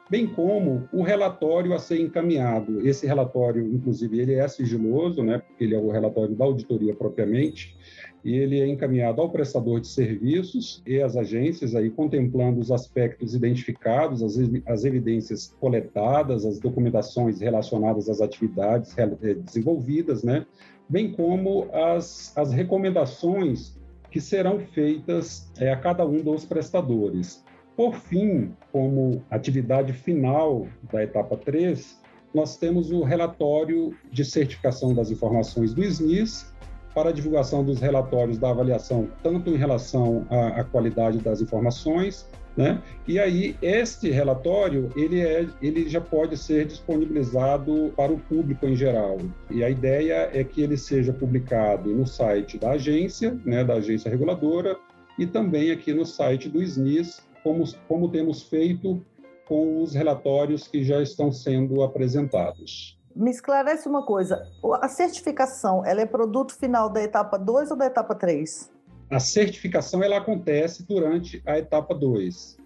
bem 0.10 0.28
como 0.28 0.88
o 0.94 1.02
relatório 1.02 1.74
a 1.74 1.80
ser 1.80 2.00
encaminhado. 2.00 2.88
Esse 2.88 3.08
relatório, 3.08 3.68
inclusive, 3.74 4.20
ele 4.20 4.36
é 4.36 4.48
sigiloso, 4.48 5.24
né, 5.24 5.40
porque 5.40 5.64
ele 5.64 5.76
é 5.76 5.80
o 5.80 5.90
relatório 5.90 6.36
da 6.36 6.46
auditoria 6.46 6.94
propriamente, 6.94 7.76
e 8.24 8.36
ele 8.36 8.60
é 8.60 8.68
encaminhado 8.68 9.22
ao 9.22 9.30
prestador 9.30 9.80
de 9.80 9.88
serviços 9.88 10.82
e 10.86 11.02
às 11.02 11.16
agências, 11.16 11.76
aí 11.76 11.90
contemplando 11.90 12.60
os 12.60 12.72
aspectos 12.72 13.36
identificados, 13.36 14.24
as, 14.24 14.36
as 14.66 14.84
evidências 14.84 15.56
coletadas, 15.60 16.46
as 16.46 16.60
documentações 16.60 17.40
relacionadas 17.40 18.10
às 18.10 18.22
atividades 18.22 18.96
eh, 18.98 19.36
desenvolvidas, 19.36 20.24
né, 20.24 20.46
bem 20.90 21.12
como 21.12 21.68
as, 21.72 22.36
as 22.36 22.52
recomendações 22.52 23.76
que 24.10 24.22
serão 24.22 24.60
feitas 24.60 25.52
é, 25.60 25.72
a 25.72 25.78
cada 25.78 26.06
um 26.06 26.24
dos 26.24 26.46
prestadores. 26.46 27.45
Por 27.76 27.96
fim, 27.96 28.54
como 28.72 29.24
atividade 29.30 29.92
final 29.92 30.68
da 30.92 31.04
etapa 31.04 31.36
3, 31.36 32.00
nós 32.34 32.58
temos 32.58 32.92
o 32.92 33.04
relatório 33.04 33.94
de 34.12 34.24
certificação 34.24 34.94
das 34.94 35.12
informações 35.12 35.74
do 35.74 35.84
SNIS 35.84 36.54
para 36.94 37.10
a 37.10 37.12
divulgação 37.14 37.64
dos 37.64 37.82
relatórios 37.82 38.38
da 38.38 38.50
avaliação, 38.50 39.10
tanto 39.22 39.50
em 39.50 39.58
relação 39.58 40.26
à, 40.30 40.62
à 40.62 40.64
qualidade 40.64 41.20
das 41.20 41.42
informações, 41.42 42.30
né? 42.56 42.82
E 43.06 43.20
aí 43.20 43.58
este 43.62 44.10
relatório 44.10 44.90
ele 44.96 45.20
é, 45.20 45.46
ele 45.62 45.90
já 45.90 46.00
pode 46.00 46.38
ser 46.38 46.66
disponibilizado 46.66 47.92
para 47.98 48.14
o 48.14 48.18
público 48.18 48.66
em 48.66 48.78
geral. 48.78 49.18
E 49.52 49.62
a 49.62 49.70
ideia 49.70 50.30
é 50.34 50.42
que 50.44 50.62
ele 50.62 50.78
seja 50.78 51.12
publicado 51.12 51.90
no 51.90 52.08
site 52.08 52.58
da 52.58 52.72
agência, 52.72 53.38
né, 53.46 53.62
da 53.64 53.74
agência 53.76 54.10
reguladora, 54.10 54.78
e 55.20 55.26
também 55.26 55.72
aqui 55.72 55.94
no 55.94 56.06
site 56.06 56.48
do 56.48 56.62
SNIS, 56.62 57.25
como, 57.46 57.64
como 57.88 58.10
temos 58.10 58.42
feito 58.42 59.06
com 59.48 59.84
os 59.84 59.94
relatórios 59.94 60.68
que 60.68 60.84
já 60.84 61.00
estão 61.00 61.32
sendo 61.32 61.84
apresentados. 61.84 63.00
Me 63.16 63.30
esclarece 63.30 63.88
uma 63.88 64.04
coisa, 64.04 64.44
a 64.82 64.90
certificação, 64.90 65.86
ela 65.86 66.02
é 66.02 66.08
produto 66.08 66.58
final 66.58 66.90
da 66.90 67.04
etapa 67.04 67.38
2 67.38 67.70
ou 67.70 67.78
da 67.78 67.86
etapa 67.86 68.16
3? 68.16 68.72
A 69.12 69.20
certificação 69.20 70.02
ela 70.02 70.18
acontece 70.18 70.84
durante 70.88 71.44
a 71.46 71.60
etapa 71.60 71.94
2. 71.94 72.58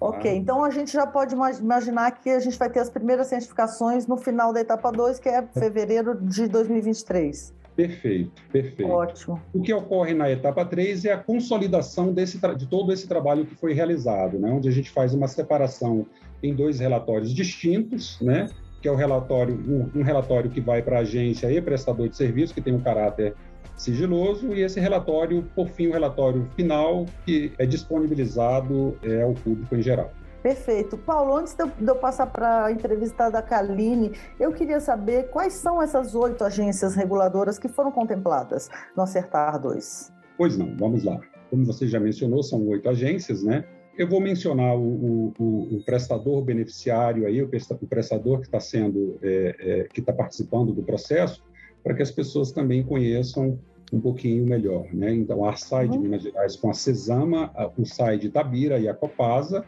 Ok, 0.00 0.30
tá? 0.30 0.36
então 0.36 0.64
a 0.64 0.70
gente 0.70 0.92
já 0.92 1.04
pode 1.04 1.34
imaginar 1.34 2.12
que 2.12 2.30
a 2.30 2.38
gente 2.38 2.56
vai 2.56 2.70
ter 2.70 2.78
as 2.78 2.88
primeiras 2.88 3.26
certificações 3.26 4.06
no 4.06 4.16
final 4.16 4.52
da 4.52 4.60
etapa 4.60 4.92
2, 4.92 5.18
que 5.18 5.28
é 5.28 5.42
fevereiro 5.48 6.14
de 6.14 6.46
2023. 6.46 7.52
Perfeito, 7.74 8.42
perfeito. 8.52 8.90
Ótimo. 8.90 9.40
O 9.52 9.62
que 9.62 9.72
ocorre 9.72 10.12
na 10.12 10.30
etapa 10.30 10.64
3 10.64 11.06
é 11.06 11.12
a 11.12 11.18
consolidação 11.18 12.12
desse, 12.12 12.38
de 12.56 12.66
todo 12.66 12.92
esse 12.92 13.08
trabalho 13.08 13.46
que 13.46 13.54
foi 13.54 13.72
realizado, 13.72 14.38
né? 14.38 14.50
onde 14.50 14.68
a 14.68 14.72
gente 14.72 14.90
faz 14.90 15.14
uma 15.14 15.26
separação 15.26 16.06
em 16.42 16.54
dois 16.54 16.80
relatórios 16.80 17.32
distintos, 17.32 18.20
né? 18.20 18.50
que 18.80 18.88
é 18.88 18.92
o 18.92 18.96
relatório, 18.96 19.54
um, 19.54 20.00
um 20.00 20.02
relatório 20.02 20.50
que 20.50 20.60
vai 20.60 20.82
para 20.82 20.98
a 20.98 21.00
agência 21.00 21.50
e 21.50 21.62
prestador 21.62 22.08
de 22.08 22.16
serviço, 22.16 22.52
que 22.52 22.60
tem 22.60 22.74
um 22.74 22.80
caráter 22.80 23.34
sigiloso, 23.76 24.52
e 24.52 24.60
esse 24.60 24.78
relatório, 24.78 25.42
por 25.54 25.68
fim, 25.68 25.86
o 25.86 25.92
relatório 25.92 26.46
final, 26.54 27.06
que 27.24 27.52
é 27.58 27.64
disponibilizado 27.64 28.98
é, 29.02 29.22
ao 29.22 29.32
público 29.32 29.74
em 29.74 29.82
geral. 29.82 30.12
Perfeito. 30.42 30.98
Paulo, 30.98 31.36
antes 31.36 31.54
de 31.54 31.62
eu, 31.86 31.96
passar 31.96 32.26
para 32.26 32.64
a 32.64 32.72
entrevista 32.72 33.30
da 33.30 33.40
Kaline, 33.40 34.10
eu 34.40 34.52
queria 34.52 34.80
saber 34.80 35.28
quais 35.30 35.52
são 35.52 35.80
essas 35.80 36.14
oito 36.16 36.42
agências 36.42 36.96
reguladoras 36.96 37.58
que 37.58 37.68
foram 37.68 37.92
contempladas 37.92 38.68
no 38.96 39.04
Acertar 39.04 39.60
2. 39.60 40.12
Pois 40.36 40.58
não, 40.58 40.76
vamos 40.76 41.04
lá. 41.04 41.20
Como 41.48 41.64
você 41.64 41.86
já 41.86 42.00
mencionou, 42.00 42.42
são 42.42 42.66
oito 42.66 42.88
agências, 42.88 43.44
né? 43.44 43.64
Eu 43.96 44.08
vou 44.08 44.20
mencionar 44.20 44.74
o, 44.74 45.32
o, 45.38 45.76
o 45.76 45.84
prestador 45.84 46.42
beneficiário 46.42 47.26
aí, 47.26 47.42
o 47.42 47.48
prestador 47.48 48.40
que 48.40 48.46
está 48.46 48.58
sendo, 48.58 49.18
é, 49.22 49.56
é, 49.60 49.88
que 49.92 50.00
está 50.00 50.12
participando 50.12 50.72
do 50.72 50.82
processo, 50.82 51.44
para 51.84 51.94
que 51.94 52.02
as 52.02 52.10
pessoas 52.10 52.50
também 52.50 52.82
conheçam 52.82 53.58
um 53.92 54.00
pouquinho 54.00 54.44
melhor. 54.46 54.86
Né? 54.92 55.12
Então, 55.14 55.44
a 55.44 55.50
Arsai 55.50 55.86
de 55.86 55.96
uhum. 55.96 56.04
Minas 56.04 56.22
Gerais 56.22 56.56
com 56.56 56.70
a 56.70 56.74
Cesama, 56.74 57.52
o 57.76 57.84
SAI 57.84 58.18
de 58.18 58.28
Itabira 58.28 58.78
e 58.78 58.88
a 58.88 58.94
Copasa, 58.94 59.64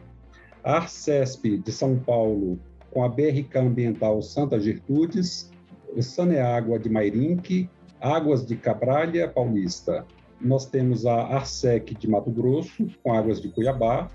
a 0.65 0.77
Arcesp 0.77 1.59
de 1.59 1.71
São 1.71 1.95
Paulo 1.95 2.59
com 2.91 3.03
a 3.03 3.07
BRK 3.07 3.59
Ambiental 3.59 4.21
Santa 4.23 4.59
Gertrudes, 4.59 5.51
Saneágua 6.01 6.79
de 6.79 6.89
Mairinque, 6.89 7.69
Águas 8.01 8.43
de 8.45 8.55
Cabralha 8.55 9.29
Paulista. 9.29 10.05
Nós 10.41 10.65
temos 10.65 11.05
a 11.05 11.27
Arsec 11.27 11.93
de 11.93 12.09
Mato 12.09 12.31
Grosso, 12.31 12.87
com 13.03 13.13
águas 13.13 13.39
de 13.39 13.49
Cuiabá, 13.49 14.09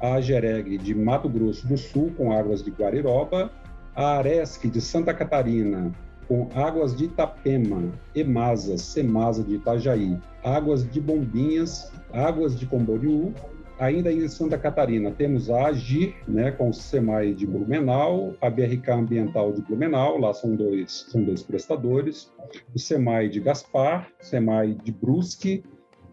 a 0.00 0.14
Agereg 0.14 0.78
de 0.78 0.94
Mato 0.94 1.28
Grosso 1.28 1.66
do 1.66 1.76
Sul, 1.76 2.12
com 2.16 2.32
águas 2.32 2.62
de 2.62 2.70
Guariroba, 2.70 3.50
a 3.94 4.18
Aresc 4.18 4.64
de 4.68 4.80
Santa 4.80 5.12
Catarina, 5.12 5.90
com 6.28 6.48
Águas 6.54 6.94
de 6.96 7.04
Itapema, 7.04 7.90
Emasa, 8.14 8.76
Semasa 8.78 9.42
de 9.42 9.54
Itajaí, 9.54 10.18
Águas 10.44 10.88
de 10.90 11.00
Bombinhas, 11.00 11.92
Águas 12.12 12.58
de 12.58 12.66
Comboriú, 12.66 13.32
ainda 13.78 14.12
em 14.12 14.26
Santa 14.28 14.58
Catarina 14.58 15.10
temos 15.10 15.50
a 15.50 15.66
Agir, 15.66 16.14
né, 16.26 16.50
com 16.50 16.70
o 16.70 16.74
SEMAI 16.74 17.34
de 17.34 17.46
Blumenau, 17.46 18.34
a 18.40 18.50
BRK 18.50 18.90
Ambiental 18.90 19.52
de 19.52 19.62
Blumenau, 19.62 20.18
lá 20.18 20.32
são 20.32 20.54
dois, 20.54 21.06
são 21.10 21.22
dois 21.22 21.42
prestadores, 21.42 22.32
o 22.74 22.78
SEMAI 22.78 23.28
de 23.28 23.40
Gaspar, 23.40 24.08
o 24.20 24.24
SEMAI 24.24 24.74
de 24.82 24.92
Brusque, 24.92 25.64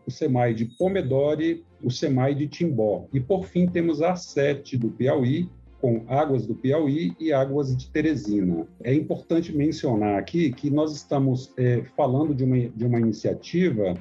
o 0.05 0.11
SEMAI 0.11 0.53
de 0.53 0.65
Pomedore, 0.65 1.65
o 1.81 1.89
SEMAI 1.89 2.35
de 2.35 2.47
Timbó. 2.47 3.07
E, 3.13 3.19
por 3.19 3.45
fim, 3.45 3.67
temos 3.67 4.01
a 4.01 4.15
SET 4.15 4.77
do 4.77 4.89
Piauí, 4.89 5.49
com 5.83 6.05
Águas 6.07 6.47
do 6.47 6.55
Piauí 6.55 7.13
e 7.19 7.33
Águas 7.33 7.75
de 7.75 7.89
Teresina. 7.89 8.65
É 8.81 8.93
importante 8.93 9.53
mencionar 9.53 10.17
aqui 10.17 10.51
que 10.53 10.69
nós 10.69 10.93
estamos 10.93 11.51
é, 11.57 11.83
falando 11.97 12.33
de 12.33 12.43
uma, 12.45 12.57
de 12.57 12.85
uma 12.85 12.99
iniciativa 12.99 13.93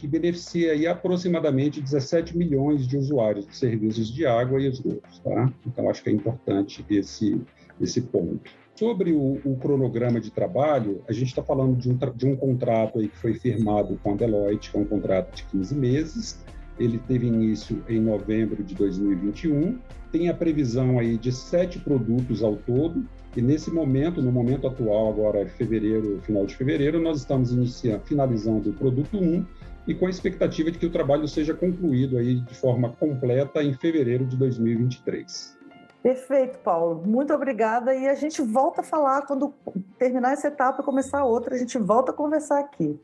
que 0.00 0.08
beneficia 0.08 0.72
aí 0.72 0.86
aproximadamente 0.86 1.78
17 1.78 2.34
milhões 2.34 2.88
de 2.88 2.96
usuários 2.96 3.46
de 3.46 3.54
serviços 3.54 4.10
de 4.10 4.24
água 4.24 4.58
e 4.58 4.66
esgotos. 4.66 5.18
Tá? 5.18 5.52
Então, 5.66 5.90
acho 5.90 6.02
que 6.02 6.08
é 6.08 6.12
importante 6.12 6.82
esse, 6.88 7.38
esse 7.78 8.00
ponto. 8.00 8.50
Sobre 8.74 9.12
o, 9.12 9.38
o 9.44 9.56
cronograma 9.56 10.18
de 10.18 10.30
trabalho, 10.30 11.02
a 11.06 11.12
gente 11.12 11.28
está 11.28 11.42
falando 11.42 11.76
de 11.76 11.90
um, 11.90 11.98
de 12.16 12.26
um 12.26 12.34
contrato 12.34 12.98
aí 12.98 13.08
que 13.08 13.16
foi 13.18 13.34
firmado 13.34 14.00
com 14.02 14.14
a 14.14 14.16
Deloitte, 14.16 14.70
que 14.70 14.78
é 14.78 14.80
um 14.80 14.86
contrato 14.86 15.36
de 15.36 15.44
15 15.44 15.74
meses, 15.74 16.42
ele 16.78 16.96
teve 16.96 17.26
início 17.26 17.84
em 17.86 18.00
novembro 18.00 18.64
de 18.64 18.74
2021, 18.74 19.78
tem 20.10 20.30
a 20.30 20.34
previsão 20.34 20.98
aí 20.98 21.18
de 21.18 21.30
sete 21.30 21.78
produtos 21.78 22.42
ao 22.42 22.56
todo, 22.56 23.04
e 23.36 23.42
nesse 23.42 23.70
momento, 23.70 24.22
no 24.22 24.32
momento 24.32 24.66
atual, 24.66 25.10
agora 25.10 25.46
fevereiro, 25.46 26.20
final 26.22 26.46
de 26.46 26.56
fevereiro, 26.56 26.98
nós 26.98 27.18
estamos 27.18 27.52
iniciando, 27.52 28.02
finalizando 28.06 28.70
o 28.70 28.72
produto 28.72 29.18
1 29.18 29.44
e 29.86 29.94
com 29.94 30.06
a 30.06 30.10
expectativa 30.10 30.70
de 30.70 30.78
que 30.78 30.86
o 30.86 30.90
trabalho 30.90 31.26
seja 31.26 31.54
concluído 31.54 32.18
aí 32.18 32.40
de 32.40 32.54
forma 32.54 32.90
completa 32.90 33.62
em 33.62 33.74
fevereiro 33.74 34.24
de 34.24 34.36
2023. 34.36 35.58
Perfeito, 36.02 36.58
Paulo. 36.60 37.02
Muito 37.06 37.32
obrigada. 37.34 37.94
E 37.94 38.08
a 38.08 38.14
gente 38.14 38.40
volta 38.40 38.80
a 38.80 38.84
falar 38.84 39.22
quando 39.22 39.52
terminar 39.98 40.32
essa 40.32 40.48
etapa 40.48 40.80
e 40.80 40.84
começar 40.84 41.24
outra. 41.24 41.54
A 41.54 41.58
gente 41.58 41.76
volta 41.78 42.10
a 42.10 42.14
conversar 42.14 42.60
aqui. 42.60 42.98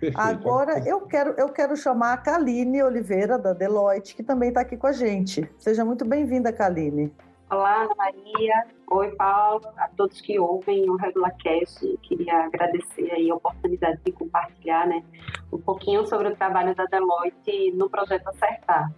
Perfeito. 0.00 0.20
Agora 0.20 0.78
eu 0.86 1.00
quero, 1.00 1.34
eu 1.36 1.48
quero 1.48 1.76
chamar 1.76 2.12
a 2.12 2.16
Kaline 2.16 2.82
Oliveira, 2.82 3.38
da 3.38 3.52
Deloitte, 3.52 4.14
que 4.14 4.22
também 4.22 4.50
está 4.50 4.60
aqui 4.60 4.76
com 4.76 4.86
a 4.86 4.92
gente. 4.92 5.48
Seja 5.58 5.84
muito 5.84 6.04
bem-vinda, 6.04 6.52
Kaline. 6.52 7.12
Olá, 7.48 7.82
Ana 7.82 7.94
Maria. 7.94 8.66
Oi, 8.90 9.14
Paulo. 9.14 9.68
A 9.76 9.86
todos 9.96 10.20
que 10.20 10.36
ouvem 10.36 10.90
o 10.90 10.96
RegulaCast, 10.96 11.96
queria 12.02 12.44
agradecer 12.44 13.08
aí 13.12 13.30
a 13.30 13.36
oportunidade 13.36 14.00
de 14.04 14.10
compartilhar 14.10 14.84
né, 14.88 15.04
um 15.52 15.58
pouquinho 15.58 16.04
sobre 16.08 16.26
o 16.26 16.34
trabalho 16.34 16.74
da 16.74 16.86
Deloitte 16.86 17.70
no 17.76 17.88
projeto 17.88 18.26
Acertar. 18.30 18.92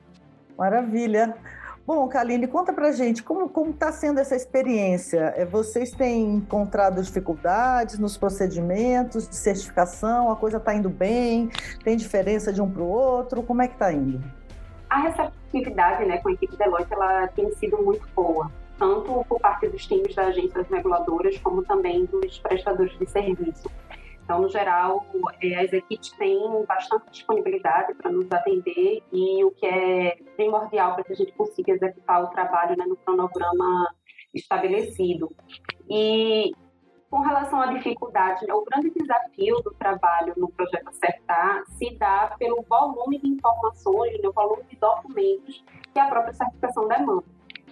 Maravilha. 0.57 1.37
Bom, 1.87 2.09
Kaline, 2.09 2.47
conta 2.47 2.73
pra 2.73 2.91
gente 2.91 3.23
como 3.23 3.51
está 3.71 3.93
sendo 3.93 4.19
essa 4.19 4.35
experiência. 4.35 5.35
É, 5.37 5.45
vocês 5.45 5.91
têm 5.91 6.37
encontrado 6.37 7.03
dificuldades 7.03 7.99
nos 7.99 8.17
procedimentos 8.17 9.29
de 9.29 9.37
certificação? 9.37 10.31
A 10.31 10.37
coisa 10.37 10.57
está 10.57 10.75
indo 10.75 10.89
bem? 10.89 11.51
Tem 11.85 11.99
diferença 11.99 12.51
de 12.51 12.63
um 12.63 12.71
para 12.71 12.83
o 12.83 12.89
outro? 12.89 13.43
Como 13.43 13.61
é 13.61 13.69
que 13.69 13.75
está 13.75 13.93
indo? 13.93 14.38
A 14.89 15.01
receptividade 15.01 16.05
né, 16.05 16.19
com 16.19 16.29
a 16.29 16.33
equipe 16.33 16.57
Deloitte 16.57 16.93
ela 16.93 17.27
tem 17.29 17.51
sido 17.53 17.79
muito 17.79 18.07
boa. 18.15 18.51
tanto 18.79 19.25
por 19.29 19.41
parte 19.41 19.69
dos 19.69 19.85
times 19.87 20.15
das 20.15 20.29
agências 20.29 20.69
reguladoras, 20.69 21.37
como 21.39 21.65
também 21.65 22.05
dos 22.07 22.39
prestadores 22.39 22.97
de 22.97 23.07
serviço. 23.07 23.69
Então, 24.29 24.43
no 24.43 24.49
geral, 24.49 25.07
é, 25.43 25.65
as 25.65 25.73
equipes 25.73 26.11
têm 26.13 26.39
bastante 26.67 27.11
disponibilidade 27.11 27.95
para 27.95 28.13
nos 28.13 28.31
atender 28.31 29.03
e 29.11 29.43
o 29.43 29.51
que 29.51 29.67
é 29.67 30.19
primordial 30.37 30.95
para 30.95 31.03
que 31.03 31.13
a 31.15 31.17
gente 31.17 31.33
consiga 31.33 31.73
executar 31.73 32.23
o 32.23 32.29
trabalho 32.29 32.77
né, 32.77 32.85
no 32.87 32.95
cronograma 32.97 33.91
estabelecido. 34.35 35.35
E 35.89 36.53
com 37.11 37.21
relação 37.21 37.61
à 37.61 37.67
dificuldade, 37.67 38.47
né, 38.47 38.53
o 38.53 38.65
grande 38.65 38.91
desafio 38.91 39.57
do 39.63 39.73
trabalho 39.73 40.35
no 40.37 40.49
projeto 40.49 40.89
Acertar 40.89 41.65
se 41.67 41.95
dá 41.95 42.35
pelo 42.39 42.63
volume 42.63 43.19
de 43.19 43.29
informações, 43.29 44.21
né, 44.21 44.29
o 44.29 44.33
volume 44.33 44.65
de 44.65 44.77
documentos 44.77 45.65
que 45.93 45.99
a 45.99 46.07
própria 46.07 46.35
certificação 46.35 46.87
demanda. 46.87 47.25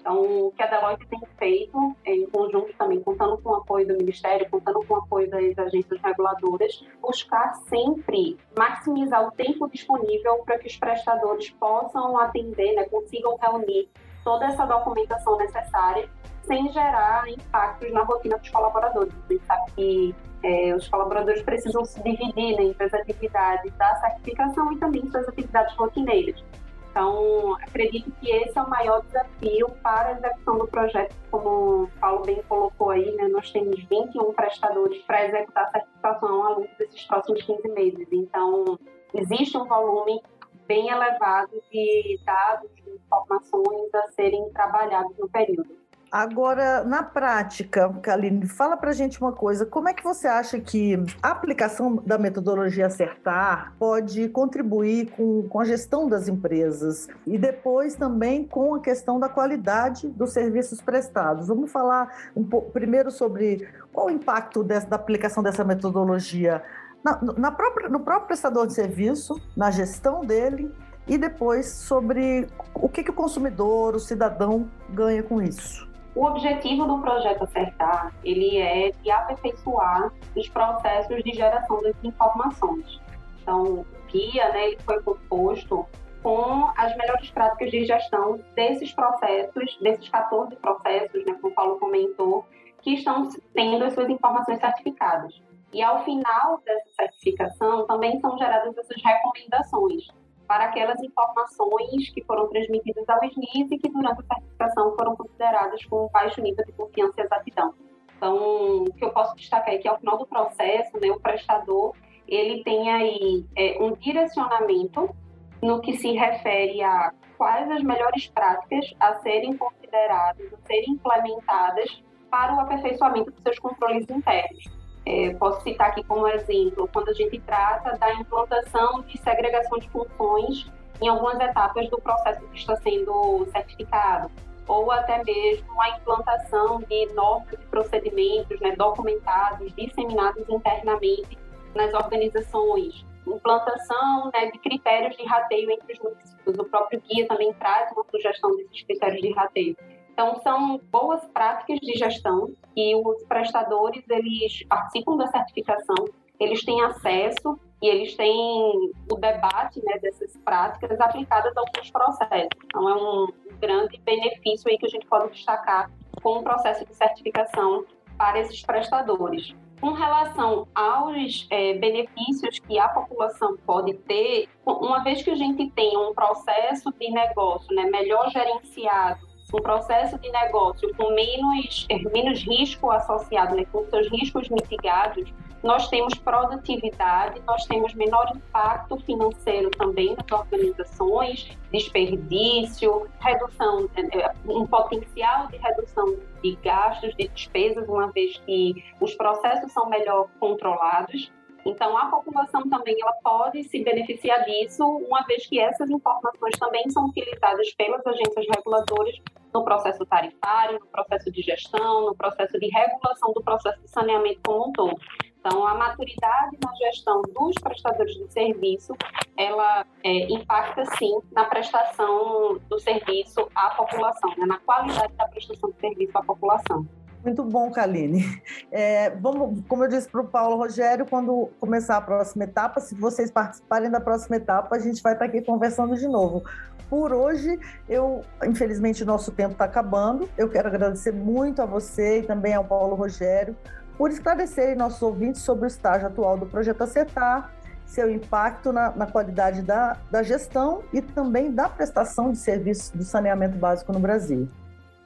Então, 0.06 0.46
o 0.46 0.52
que 0.52 0.62
a 0.62 0.66
Deloitte 0.68 1.04
tem 1.08 1.20
feito, 1.36 1.96
em 2.04 2.30
conjunto 2.30 2.72
também, 2.78 3.02
contando 3.02 3.36
com 3.38 3.50
o 3.50 3.54
apoio 3.56 3.88
do 3.88 3.96
Ministério, 3.96 4.48
contando 4.48 4.80
com 4.86 4.94
o 4.94 4.98
apoio 4.98 5.28
das 5.28 5.58
agências 5.58 6.00
reguladoras, 6.00 6.86
buscar 7.02 7.54
sempre 7.68 8.38
maximizar 8.56 9.26
o 9.26 9.32
tempo 9.32 9.68
disponível 9.68 10.44
para 10.44 10.60
que 10.60 10.68
os 10.68 10.76
prestadores 10.76 11.50
possam 11.50 12.16
atender, 12.18 12.74
né, 12.74 12.84
consigam 12.84 13.36
reunir 13.36 13.88
toda 14.26 14.44
essa 14.46 14.66
documentação 14.66 15.38
necessária 15.38 16.08
sem 16.42 16.68
gerar 16.72 17.28
impactos 17.28 17.92
na 17.92 18.02
rotina 18.02 18.36
dos 18.36 18.50
colaboradores. 18.50 19.14
A 19.14 19.32
gente 19.32 19.46
sabe 19.46 19.70
que 19.76 20.14
é, 20.42 20.74
os 20.74 20.88
colaboradores 20.88 21.42
precisam 21.42 21.84
se 21.84 22.02
dividir 22.02 22.56
né, 22.56 22.64
entre 22.64 22.84
as 22.84 22.92
atividades 22.92 23.72
da 23.74 23.94
certificação 24.00 24.72
e 24.72 24.78
também 24.78 25.08
suas 25.12 25.28
atividades 25.28 25.76
rotineiras. 25.76 26.44
Então, 26.90 27.54
acredito 27.62 28.10
que 28.20 28.30
esse 28.30 28.58
é 28.58 28.62
o 28.62 28.68
maior 28.68 29.00
desafio 29.02 29.68
para 29.82 30.08
a 30.08 30.12
execução 30.12 30.58
do 30.58 30.66
projeto, 30.66 31.14
como 31.30 31.84
o 31.84 31.90
Paulo 32.00 32.24
bem 32.24 32.42
colocou 32.48 32.90
aí, 32.90 33.14
né, 33.16 33.28
nós 33.28 33.50
temos 33.52 33.80
21 33.84 34.32
prestadores 34.32 34.98
para 35.02 35.24
executar 35.26 35.64
a 35.66 35.70
certificação 35.72 36.46
ao 36.46 36.54
longo 36.54 36.68
desses 36.78 37.04
próximos 37.04 37.42
15 37.42 37.68
meses. 37.68 38.08
Então, 38.10 38.78
existe 39.14 39.56
um 39.56 39.66
volume 39.66 40.20
bem 40.66 40.88
elevado 40.88 41.62
de 41.70 42.20
dados, 42.24 42.70
de 42.76 42.90
informações 42.90 43.94
a 43.94 44.12
serem 44.12 44.48
trabalhados 44.50 45.16
no 45.18 45.28
período. 45.28 45.86
Agora, 46.10 46.84
na 46.84 47.02
prática, 47.02 47.92
Kaline, 48.00 48.46
fala 48.46 48.76
para 48.76 48.92
gente 48.92 49.20
uma 49.20 49.32
coisa: 49.32 49.66
como 49.66 49.88
é 49.88 49.92
que 49.92 50.04
você 50.04 50.28
acha 50.28 50.58
que 50.60 50.94
a 51.20 51.30
aplicação 51.30 51.96
da 51.96 52.16
metodologia 52.16 52.86
Acertar 52.86 53.74
pode 53.78 54.28
contribuir 54.28 55.10
com, 55.10 55.48
com 55.48 55.60
a 55.60 55.64
gestão 55.64 56.08
das 56.08 56.28
empresas 56.28 57.08
e 57.26 57.36
depois 57.36 57.96
também 57.96 58.44
com 58.44 58.76
a 58.76 58.80
questão 58.80 59.18
da 59.18 59.28
qualidade 59.28 60.08
dos 60.08 60.32
serviços 60.32 60.80
prestados? 60.80 61.48
Vamos 61.48 61.72
falar 61.72 62.30
um 62.36 62.44
pouco, 62.44 62.70
primeiro 62.70 63.10
sobre 63.10 63.68
qual 63.92 64.06
o 64.06 64.10
impacto 64.10 64.62
dessa, 64.62 64.86
da 64.86 64.96
aplicação 64.96 65.42
dessa 65.42 65.64
metodologia 65.64 66.62
na, 67.06 67.20
na 67.38 67.52
própria, 67.52 67.88
no 67.88 68.00
próprio 68.00 68.26
prestador 68.26 68.66
de 68.66 68.72
serviço, 68.72 69.40
na 69.56 69.70
gestão 69.70 70.24
dele 70.24 70.74
e 71.06 71.16
depois 71.16 71.68
sobre 71.68 72.48
o 72.74 72.88
que, 72.88 73.04
que 73.04 73.10
o 73.10 73.14
consumidor, 73.14 73.94
o 73.94 74.00
cidadão 74.00 74.68
ganha 74.90 75.22
com 75.22 75.40
isso. 75.40 75.86
O 76.16 76.24
objetivo 76.24 76.84
do 76.84 76.98
projeto 76.98 77.44
Acertar, 77.44 78.12
ele 78.24 78.58
é 78.58 78.90
de 78.90 79.10
aperfeiçoar 79.10 80.12
os 80.34 80.48
processos 80.48 81.22
de 81.22 81.32
geração 81.32 81.80
das 81.82 81.94
informações. 82.02 83.00
Então, 83.40 83.62
o 83.62 83.86
guia, 84.08 84.48
né, 84.48 84.68
ele 84.68 84.78
foi 84.84 85.00
composto 85.02 85.86
com 86.22 86.70
as 86.76 86.96
melhores 86.96 87.30
práticas 87.30 87.70
de 87.70 87.84
gestão 87.84 88.40
desses 88.56 88.92
processos, 88.92 89.78
desses 89.80 90.08
14 90.08 90.56
processos, 90.56 91.24
né, 91.24 91.34
como 91.34 91.52
o 91.52 91.54
Paulo 91.54 91.78
comentou, 91.78 92.44
que 92.82 92.94
estão 92.94 93.28
tendo 93.54 93.84
as 93.84 93.94
suas 93.94 94.08
informações 94.08 94.58
certificadas. 94.58 95.40
E 95.72 95.82
ao 95.82 96.04
final 96.04 96.60
dessa 96.64 96.88
certificação, 96.94 97.86
também 97.86 98.20
são 98.20 98.36
geradas 98.38 98.76
essas 98.78 99.02
recomendações 99.02 100.06
para 100.46 100.66
aquelas 100.66 101.02
informações 101.02 102.10
que 102.10 102.22
foram 102.24 102.48
transmitidas 102.48 103.08
ao 103.08 103.22
SNIS 103.24 103.70
e 103.70 103.78
que 103.78 103.88
durante 103.90 104.20
a 104.20 104.34
certificação 104.34 104.94
foram 104.96 105.16
consideradas 105.16 105.84
com 105.86 106.08
baixo 106.12 106.40
nível 106.40 106.64
de 106.64 106.72
confiança 106.72 107.20
e 107.20 107.24
exatidão. 107.24 107.74
Então, 108.16 108.84
o 108.84 108.92
que 108.94 109.04
eu 109.04 109.10
posso 109.10 109.34
destacar 109.36 109.74
é 109.74 109.78
que 109.78 109.88
ao 109.88 109.98
final 109.98 110.16
do 110.18 110.26
processo, 110.26 110.98
né, 111.00 111.10
o 111.10 111.20
prestador 111.20 111.94
ele 112.26 112.62
tem 112.64 112.90
aí 112.90 113.44
é, 113.56 113.78
um 113.80 113.92
direcionamento 113.92 115.14
no 115.62 115.80
que 115.80 115.96
se 115.96 116.12
refere 116.12 116.82
a 116.82 117.12
quais 117.36 117.70
as 117.70 117.82
melhores 117.82 118.28
práticas 118.28 118.94
a 118.98 119.14
serem 119.16 119.56
consideradas, 119.56 120.52
a 120.52 120.66
serem 120.66 120.92
implementadas 120.92 122.02
para 122.30 122.54
o 122.54 122.60
aperfeiçoamento 122.60 123.30
dos 123.30 123.42
seus 123.42 123.58
controles 123.58 124.08
internos. 124.08 124.64
É, 125.06 125.32
posso 125.34 125.62
citar 125.62 125.90
aqui 125.90 126.02
como 126.02 126.26
exemplo, 126.26 126.90
quando 126.92 127.10
a 127.10 127.12
gente 127.12 127.38
trata 127.40 127.96
da 127.96 128.12
implantação 128.14 129.02
de 129.02 129.16
segregação 129.18 129.78
de 129.78 129.88
funções 129.90 130.68
em 131.00 131.06
algumas 131.06 131.38
etapas 131.38 131.88
do 131.88 132.00
processo 132.00 132.40
que 132.48 132.58
está 132.58 132.74
sendo 132.76 133.46
certificado, 133.52 134.30
ou 134.66 134.90
até 134.90 135.22
mesmo 135.22 135.80
a 135.80 135.90
implantação 135.90 136.80
de 136.88 137.06
normas 137.14 137.52
e 137.52 137.66
procedimentos 137.66 138.58
né, 138.60 138.74
documentados, 138.76 139.72
disseminados 139.76 140.42
internamente 140.48 141.38
nas 141.72 141.94
organizações, 141.94 143.06
implantação 143.26 144.30
né, 144.34 144.50
de 144.50 144.58
critérios 144.58 145.16
de 145.16 145.24
rateio 145.24 145.70
entre 145.70 145.92
os 145.92 145.98
municípios. 146.00 146.58
O 146.58 146.64
próprio 146.64 147.00
guia 147.02 147.28
também 147.28 147.52
traz 147.54 147.92
uma 147.92 148.04
sugestão 148.10 148.56
desses 148.56 148.82
critérios 148.82 149.20
de 149.20 149.32
rateio. 149.32 149.76
Então, 150.16 150.34
são 150.36 150.80
boas 150.90 151.22
práticas 151.26 151.78
de 151.78 151.92
gestão 151.92 152.50
e 152.74 152.96
os 152.96 153.22
prestadores, 153.24 154.02
eles 154.08 154.64
participam 154.66 155.14
da 155.14 155.26
certificação, 155.26 155.94
eles 156.40 156.64
têm 156.64 156.80
acesso 156.80 157.60
e 157.82 157.86
eles 157.86 158.16
têm 158.16 158.92
o 159.12 159.16
debate 159.16 159.78
né, 159.84 159.98
dessas 159.98 160.34
práticas 160.38 160.98
aplicadas 160.98 161.54
a 161.54 161.60
alguns 161.60 161.90
processos. 161.90 162.48
Então, 162.64 162.88
é 162.88 162.94
um 162.94 163.28
grande 163.60 164.00
benefício 164.06 164.70
aí 164.70 164.78
que 164.78 164.86
a 164.86 164.88
gente 164.88 165.04
pode 165.04 165.34
destacar 165.34 165.90
com 166.22 166.38
o 166.38 166.42
processo 166.42 166.86
de 166.86 166.96
certificação 166.96 167.84
para 168.16 168.40
esses 168.40 168.62
prestadores. 168.62 169.54
Com 169.82 169.92
relação 169.92 170.66
aos 170.74 171.46
é, 171.50 171.74
benefícios 171.74 172.58
que 172.60 172.78
a 172.78 172.88
população 172.88 173.58
pode 173.66 173.92
ter, 173.92 174.48
uma 174.64 175.04
vez 175.04 175.22
que 175.22 175.28
a 175.28 175.36
gente 175.36 175.68
tem 175.72 175.94
um 175.98 176.14
processo 176.14 176.90
de 176.98 177.10
negócio 177.10 177.76
né, 177.76 177.84
melhor 177.84 178.30
gerenciado 178.30 179.35
um 179.52 179.60
processo 179.60 180.18
de 180.18 180.30
negócio 180.30 180.92
com 180.96 181.14
menos, 181.14 181.86
menos 182.12 182.42
risco 182.42 182.90
associado, 182.90 183.54
né, 183.54 183.64
com 183.70 183.84
seus 183.86 184.08
riscos 184.10 184.48
mitigados, 184.48 185.32
nós 185.62 185.88
temos 185.88 186.14
produtividade, 186.14 187.42
nós 187.46 187.64
temos 187.66 187.92
menor 187.94 188.30
impacto 188.36 188.98
financeiro 189.00 189.70
também 189.70 190.14
nas 190.14 190.30
organizações, 190.30 191.58
desperdício, 191.72 193.08
redução, 193.18 193.88
é, 193.96 194.32
um 194.46 194.66
potencial 194.66 195.48
de 195.48 195.56
redução 195.56 196.16
de 196.42 196.56
gastos, 196.62 197.14
de 197.16 197.28
despesas, 197.28 197.88
uma 197.88 198.12
vez 198.12 198.38
que 198.46 198.84
os 199.00 199.14
processos 199.14 199.72
são 199.72 199.88
melhor 199.88 200.28
controlados. 200.38 201.32
Então, 201.66 201.98
a 201.98 202.06
população 202.06 202.62
também 202.68 202.96
ela 203.02 203.12
pode 203.24 203.64
se 203.64 203.82
beneficiar 203.82 204.44
disso, 204.44 204.84
uma 204.84 205.22
vez 205.22 205.46
que 205.46 205.58
essas 205.58 205.90
informações 205.90 206.56
também 206.60 206.88
são 206.90 207.06
utilizadas 207.06 207.74
pelas 207.74 208.06
agências 208.06 208.46
reguladoras 208.54 209.16
no 209.52 209.64
processo 209.64 210.06
tarifário, 210.06 210.78
no 210.78 210.86
processo 210.86 211.28
de 211.32 211.42
gestão, 211.42 212.06
no 212.06 212.14
processo 212.14 212.56
de 212.60 212.68
regulação 212.68 213.32
do 213.32 213.42
processo 213.42 213.80
de 213.80 213.90
saneamento 213.90 214.40
como 214.46 214.68
um 214.68 214.72
todo. 214.72 214.96
Então, 215.40 215.66
a 215.66 215.74
maturidade 215.74 216.56
na 216.64 216.72
gestão 216.74 217.22
dos 217.22 217.54
prestadores 217.60 218.14
de 218.14 218.32
serviço, 218.32 218.92
ela 219.36 219.84
é, 220.04 220.32
impacta 220.32 220.84
sim 220.96 221.18
na 221.32 221.46
prestação 221.46 222.60
do 222.68 222.78
serviço 222.78 223.48
à 223.56 223.70
população, 223.70 224.30
né, 224.36 224.46
na 224.46 224.58
qualidade 224.58 225.12
da 225.14 225.26
prestação 225.26 225.70
de 225.70 225.80
serviço 225.80 226.16
à 226.16 226.22
população. 226.22 226.86
Muito 227.26 227.42
bom, 227.42 227.72
Kaline. 227.72 228.40
É, 228.70 229.10
vamos, 229.10 229.64
como 229.66 229.82
eu 229.82 229.88
disse 229.88 230.08
para 230.08 230.20
o 230.20 230.28
Paulo 230.28 230.56
Rogério, 230.56 231.04
quando 231.04 231.50
começar 231.58 231.96
a 231.96 232.00
próxima 232.00 232.44
etapa, 232.44 232.80
se 232.80 232.94
vocês 232.94 233.32
participarem 233.32 233.90
da 233.90 233.98
próxima 233.98 234.36
etapa, 234.36 234.76
a 234.76 234.78
gente 234.78 235.02
vai 235.02 235.14
estar 235.14 235.24
aqui 235.24 235.42
conversando 235.42 235.96
de 235.96 236.06
novo. 236.06 236.44
Por 236.88 237.12
hoje, 237.12 237.58
eu, 237.88 238.22
infelizmente, 238.44 239.02
o 239.02 239.06
nosso 239.06 239.32
tempo 239.32 239.54
está 239.54 239.64
acabando. 239.64 240.28
Eu 240.38 240.48
quero 240.48 240.68
agradecer 240.68 241.12
muito 241.12 241.60
a 241.60 241.66
você 241.66 242.20
e 242.20 242.22
também 242.22 242.54
ao 242.54 242.64
Paulo 242.64 242.94
Rogério 242.94 243.56
por 243.98 244.08
esclarecerem 244.10 244.76
nossos 244.76 245.02
ouvintes 245.02 245.42
sobre 245.42 245.64
o 245.64 245.66
estágio 245.66 246.06
atual 246.06 246.38
do 246.38 246.46
projeto 246.46 246.82
Acertar, 246.82 247.50
seu 247.84 248.08
impacto 248.08 248.72
na, 248.72 248.92
na 248.92 249.06
qualidade 249.06 249.62
da, 249.62 249.96
da 250.12 250.22
gestão 250.22 250.84
e 250.92 251.02
também 251.02 251.50
da 251.50 251.68
prestação 251.68 252.30
de 252.30 252.38
serviços 252.38 252.90
do 252.90 253.02
saneamento 253.02 253.58
básico 253.58 253.92
no 253.92 253.98
Brasil. 253.98 254.48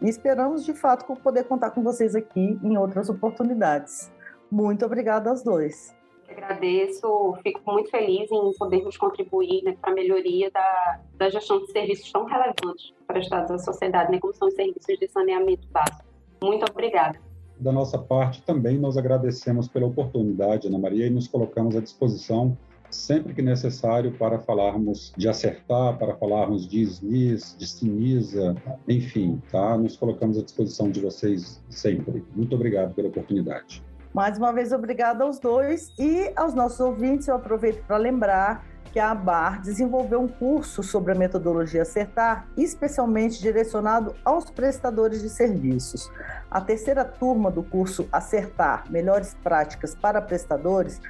E 0.00 0.08
esperamos, 0.08 0.64
de 0.64 0.72
fato, 0.72 1.04
poder 1.16 1.44
contar 1.44 1.70
com 1.70 1.82
vocês 1.82 2.14
aqui 2.14 2.58
em 2.62 2.76
outras 2.76 3.10
oportunidades. 3.10 4.10
Muito 4.50 4.84
obrigada 4.84 5.30
aos 5.30 5.42
dois. 5.42 5.94
Agradeço, 6.28 7.36
fico 7.42 7.60
muito 7.66 7.90
feliz 7.90 8.30
em 8.30 8.52
podermos 8.56 8.96
contribuir 8.96 9.62
né, 9.64 9.76
para 9.80 9.90
a 9.90 9.94
melhoria 9.94 10.50
da, 10.50 11.00
da 11.16 11.28
gestão 11.28 11.58
de 11.58 11.72
serviços 11.72 12.10
tão 12.10 12.24
relevantes 12.24 12.94
prestados 13.06 13.50
à 13.50 13.58
sociedade, 13.58 14.12
né, 14.12 14.18
como 14.20 14.32
são 14.34 14.48
os 14.48 14.54
serviços 14.54 14.98
de 14.98 15.08
saneamento 15.08 15.66
básico. 15.68 16.04
Muito 16.42 16.64
obrigada. 16.70 17.18
Da 17.58 17.72
nossa 17.72 17.98
parte, 17.98 18.42
também 18.42 18.78
nós 18.78 18.96
agradecemos 18.96 19.68
pela 19.68 19.86
oportunidade, 19.86 20.68
Ana 20.68 20.78
Maria, 20.78 21.08
e 21.08 21.10
nos 21.10 21.28
colocamos 21.28 21.76
à 21.76 21.80
disposição 21.80 22.56
sempre 22.90 23.32
que 23.32 23.42
necessário 23.42 24.12
para 24.12 24.38
falarmos 24.38 25.12
de 25.16 25.28
acertar, 25.28 25.96
para 25.98 26.14
falarmos 26.16 26.68
de 26.68 26.82
SNIS, 26.82 27.56
de 27.58 27.66
Sinisa, 27.66 28.56
enfim, 28.88 29.40
tá? 29.50 29.76
Nos 29.76 29.96
colocamos 29.96 30.38
à 30.38 30.42
disposição 30.42 30.90
de 30.90 31.00
vocês 31.00 31.62
sempre. 31.68 32.24
Muito 32.34 32.54
obrigado 32.54 32.94
pela 32.94 33.08
oportunidade. 33.08 33.82
Mais 34.12 34.36
uma 34.36 34.52
vez, 34.52 34.72
obrigada 34.72 35.22
aos 35.22 35.38
dois 35.38 35.92
e 35.98 36.32
aos 36.34 36.52
nossos 36.52 36.80
ouvintes. 36.80 37.28
Eu 37.28 37.36
aproveito 37.36 37.84
para 37.86 37.96
lembrar 37.96 38.66
que 38.92 38.98
a 38.98 39.12
ABAR 39.12 39.60
desenvolveu 39.62 40.20
um 40.20 40.26
curso 40.26 40.82
sobre 40.82 41.12
a 41.12 41.14
metodologia 41.14 41.82
Acertar, 41.82 42.48
especialmente 42.56 43.40
direcionado 43.40 44.14
aos 44.24 44.50
prestadores 44.50 45.22
de 45.22 45.28
serviços. 45.28 46.10
A 46.50 46.60
terceira 46.60 47.04
turma 47.04 47.52
do 47.52 47.62
curso 47.62 48.08
Acertar 48.10 48.90
Melhores 48.90 49.34
Práticas 49.44 49.94
para 49.94 50.20
Prestadores 50.20 51.00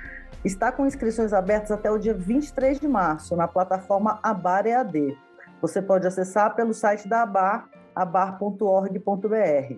está 0.44 0.72
com 0.72 0.86
inscrições 0.86 1.32
abertas 1.32 1.70
até 1.70 1.90
o 1.90 1.98
dia 1.98 2.14
23 2.14 2.80
de 2.80 2.88
março 2.88 3.36
na 3.36 3.46
plataforma 3.46 4.18
ABAR 4.22 4.66
EAD. 4.66 5.16
Você 5.60 5.82
pode 5.82 6.06
acessar 6.06 6.54
pelo 6.54 6.72
site 6.72 7.06
da 7.06 7.22
ABAR, 7.22 7.68
abar.org.br. 7.94 9.74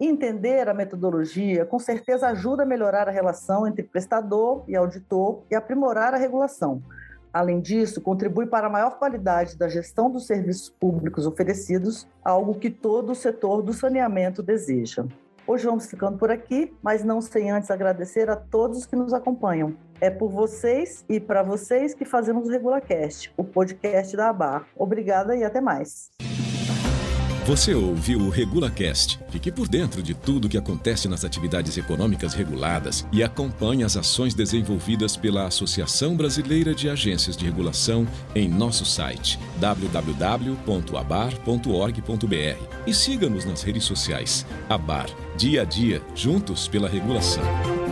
Entender 0.00 0.68
a 0.68 0.74
metodologia 0.74 1.64
com 1.64 1.78
certeza 1.78 2.28
ajuda 2.28 2.62
a 2.62 2.66
melhorar 2.66 3.08
a 3.08 3.12
relação 3.12 3.66
entre 3.66 3.82
prestador 3.82 4.62
e 4.68 4.76
auditor 4.76 5.42
e 5.50 5.54
aprimorar 5.54 6.14
a 6.14 6.18
regulação. 6.18 6.82
Além 7.32 7.60
disso, 7.60 8.00
contribui 8.00 8.46
para 8.46 8.66
a 8.66 8.70
maior 8.70 8.98
qualidade 8.98 9.56
da 9.56 9.68
gestão 9.68 10.10
dos 10.10 10.26
serviços 10.26 10.70
públicos 10.70 11.26
oferecidos, 11.26 12.06
algo 12.24 12.54
que 12.54 12.70
todo 12.70 13.12
o 13.12 13.14
setor 13.14 13.62
do 13.62 13.72
saneamento 13.72 14.42
deseja. 14.42 15.04
Hoje 15.48 15.64
vamos 15.64 15.86
ficando 15.86 16.18
por 16.18 16.30
aqui, 16.30 16.76
mas 16.82 17.02
não 17.02 17.22
sem 17.22 17.50
antes 17.50 17.70
agradecer 17.70 18.28
a 18.28 18.36
todos 18.36 18.84
que 18.84 18.94
nos 18.94 19.14
acompanham. 19.14 19.74
É 19.98 20.10
por 20.10 20.28
vocês 20.28 21.06
e 21.08 21.18
para 21.18 21.42
vocês 21.42 21.94
que 21.94 22.04
fazemos 22.04 22.46
o 22.46 22.50
RegulaCast, 22.50 23.32
o 23.34 23.42
podcast 23.42 24.14
da 24.14 24.28
ABAR. 24.28 24.66
Obrigada 24.76 25.34
e 25.34 25.42
até 25.42 25.58
mais. 25.58 26.10
Você 27.48 27.74
ouviu 27.74 28.20
o 28.20 28.28
RegulaCast. 28.28 29.18
Fique 29.30 29.50
por 29.50 29.66
dentro 29.68 30.02
de 30.02 30.12
tudo 30.12 30.44
o 30.44 30.48
que 30.50 30.58
acontece 30.58 31.08
nas 31.08 31.24
atividades 31.24 31.78
econômicas 31.78 32.34
reguladas 32.34 33.06
e 33.10 33.22
acompanhe 33.22 33.84
as 33.84 33.96
ações 33.96 34.34
desenvolvidas 34.34 35.16
pela 35.16 35.46
Associação 35.46 36.14
Brasileira 36.14 36.74
de 36.74 36.90
Agências 36.90 37.38
de 37.38 37.46
Regulação 37.46 38.06
em 38.34 38.46
nosso 38.50 38.84
site 38.84 39.40
www.abar.org.br 39.56 40.58
e 42.86 42.92
siga-nos 42.92 43.46
nas 43.46 43.62
redes 43.62 43.84
sociais. 43.84 44.44
Abar, 44.68 45.06
dia 45.38 45.62
a 45.62 45.64
dia, 45.64 46.02
juntos 46.14 46.68
pela 46.68 46.86
regulação. 46.86 47.87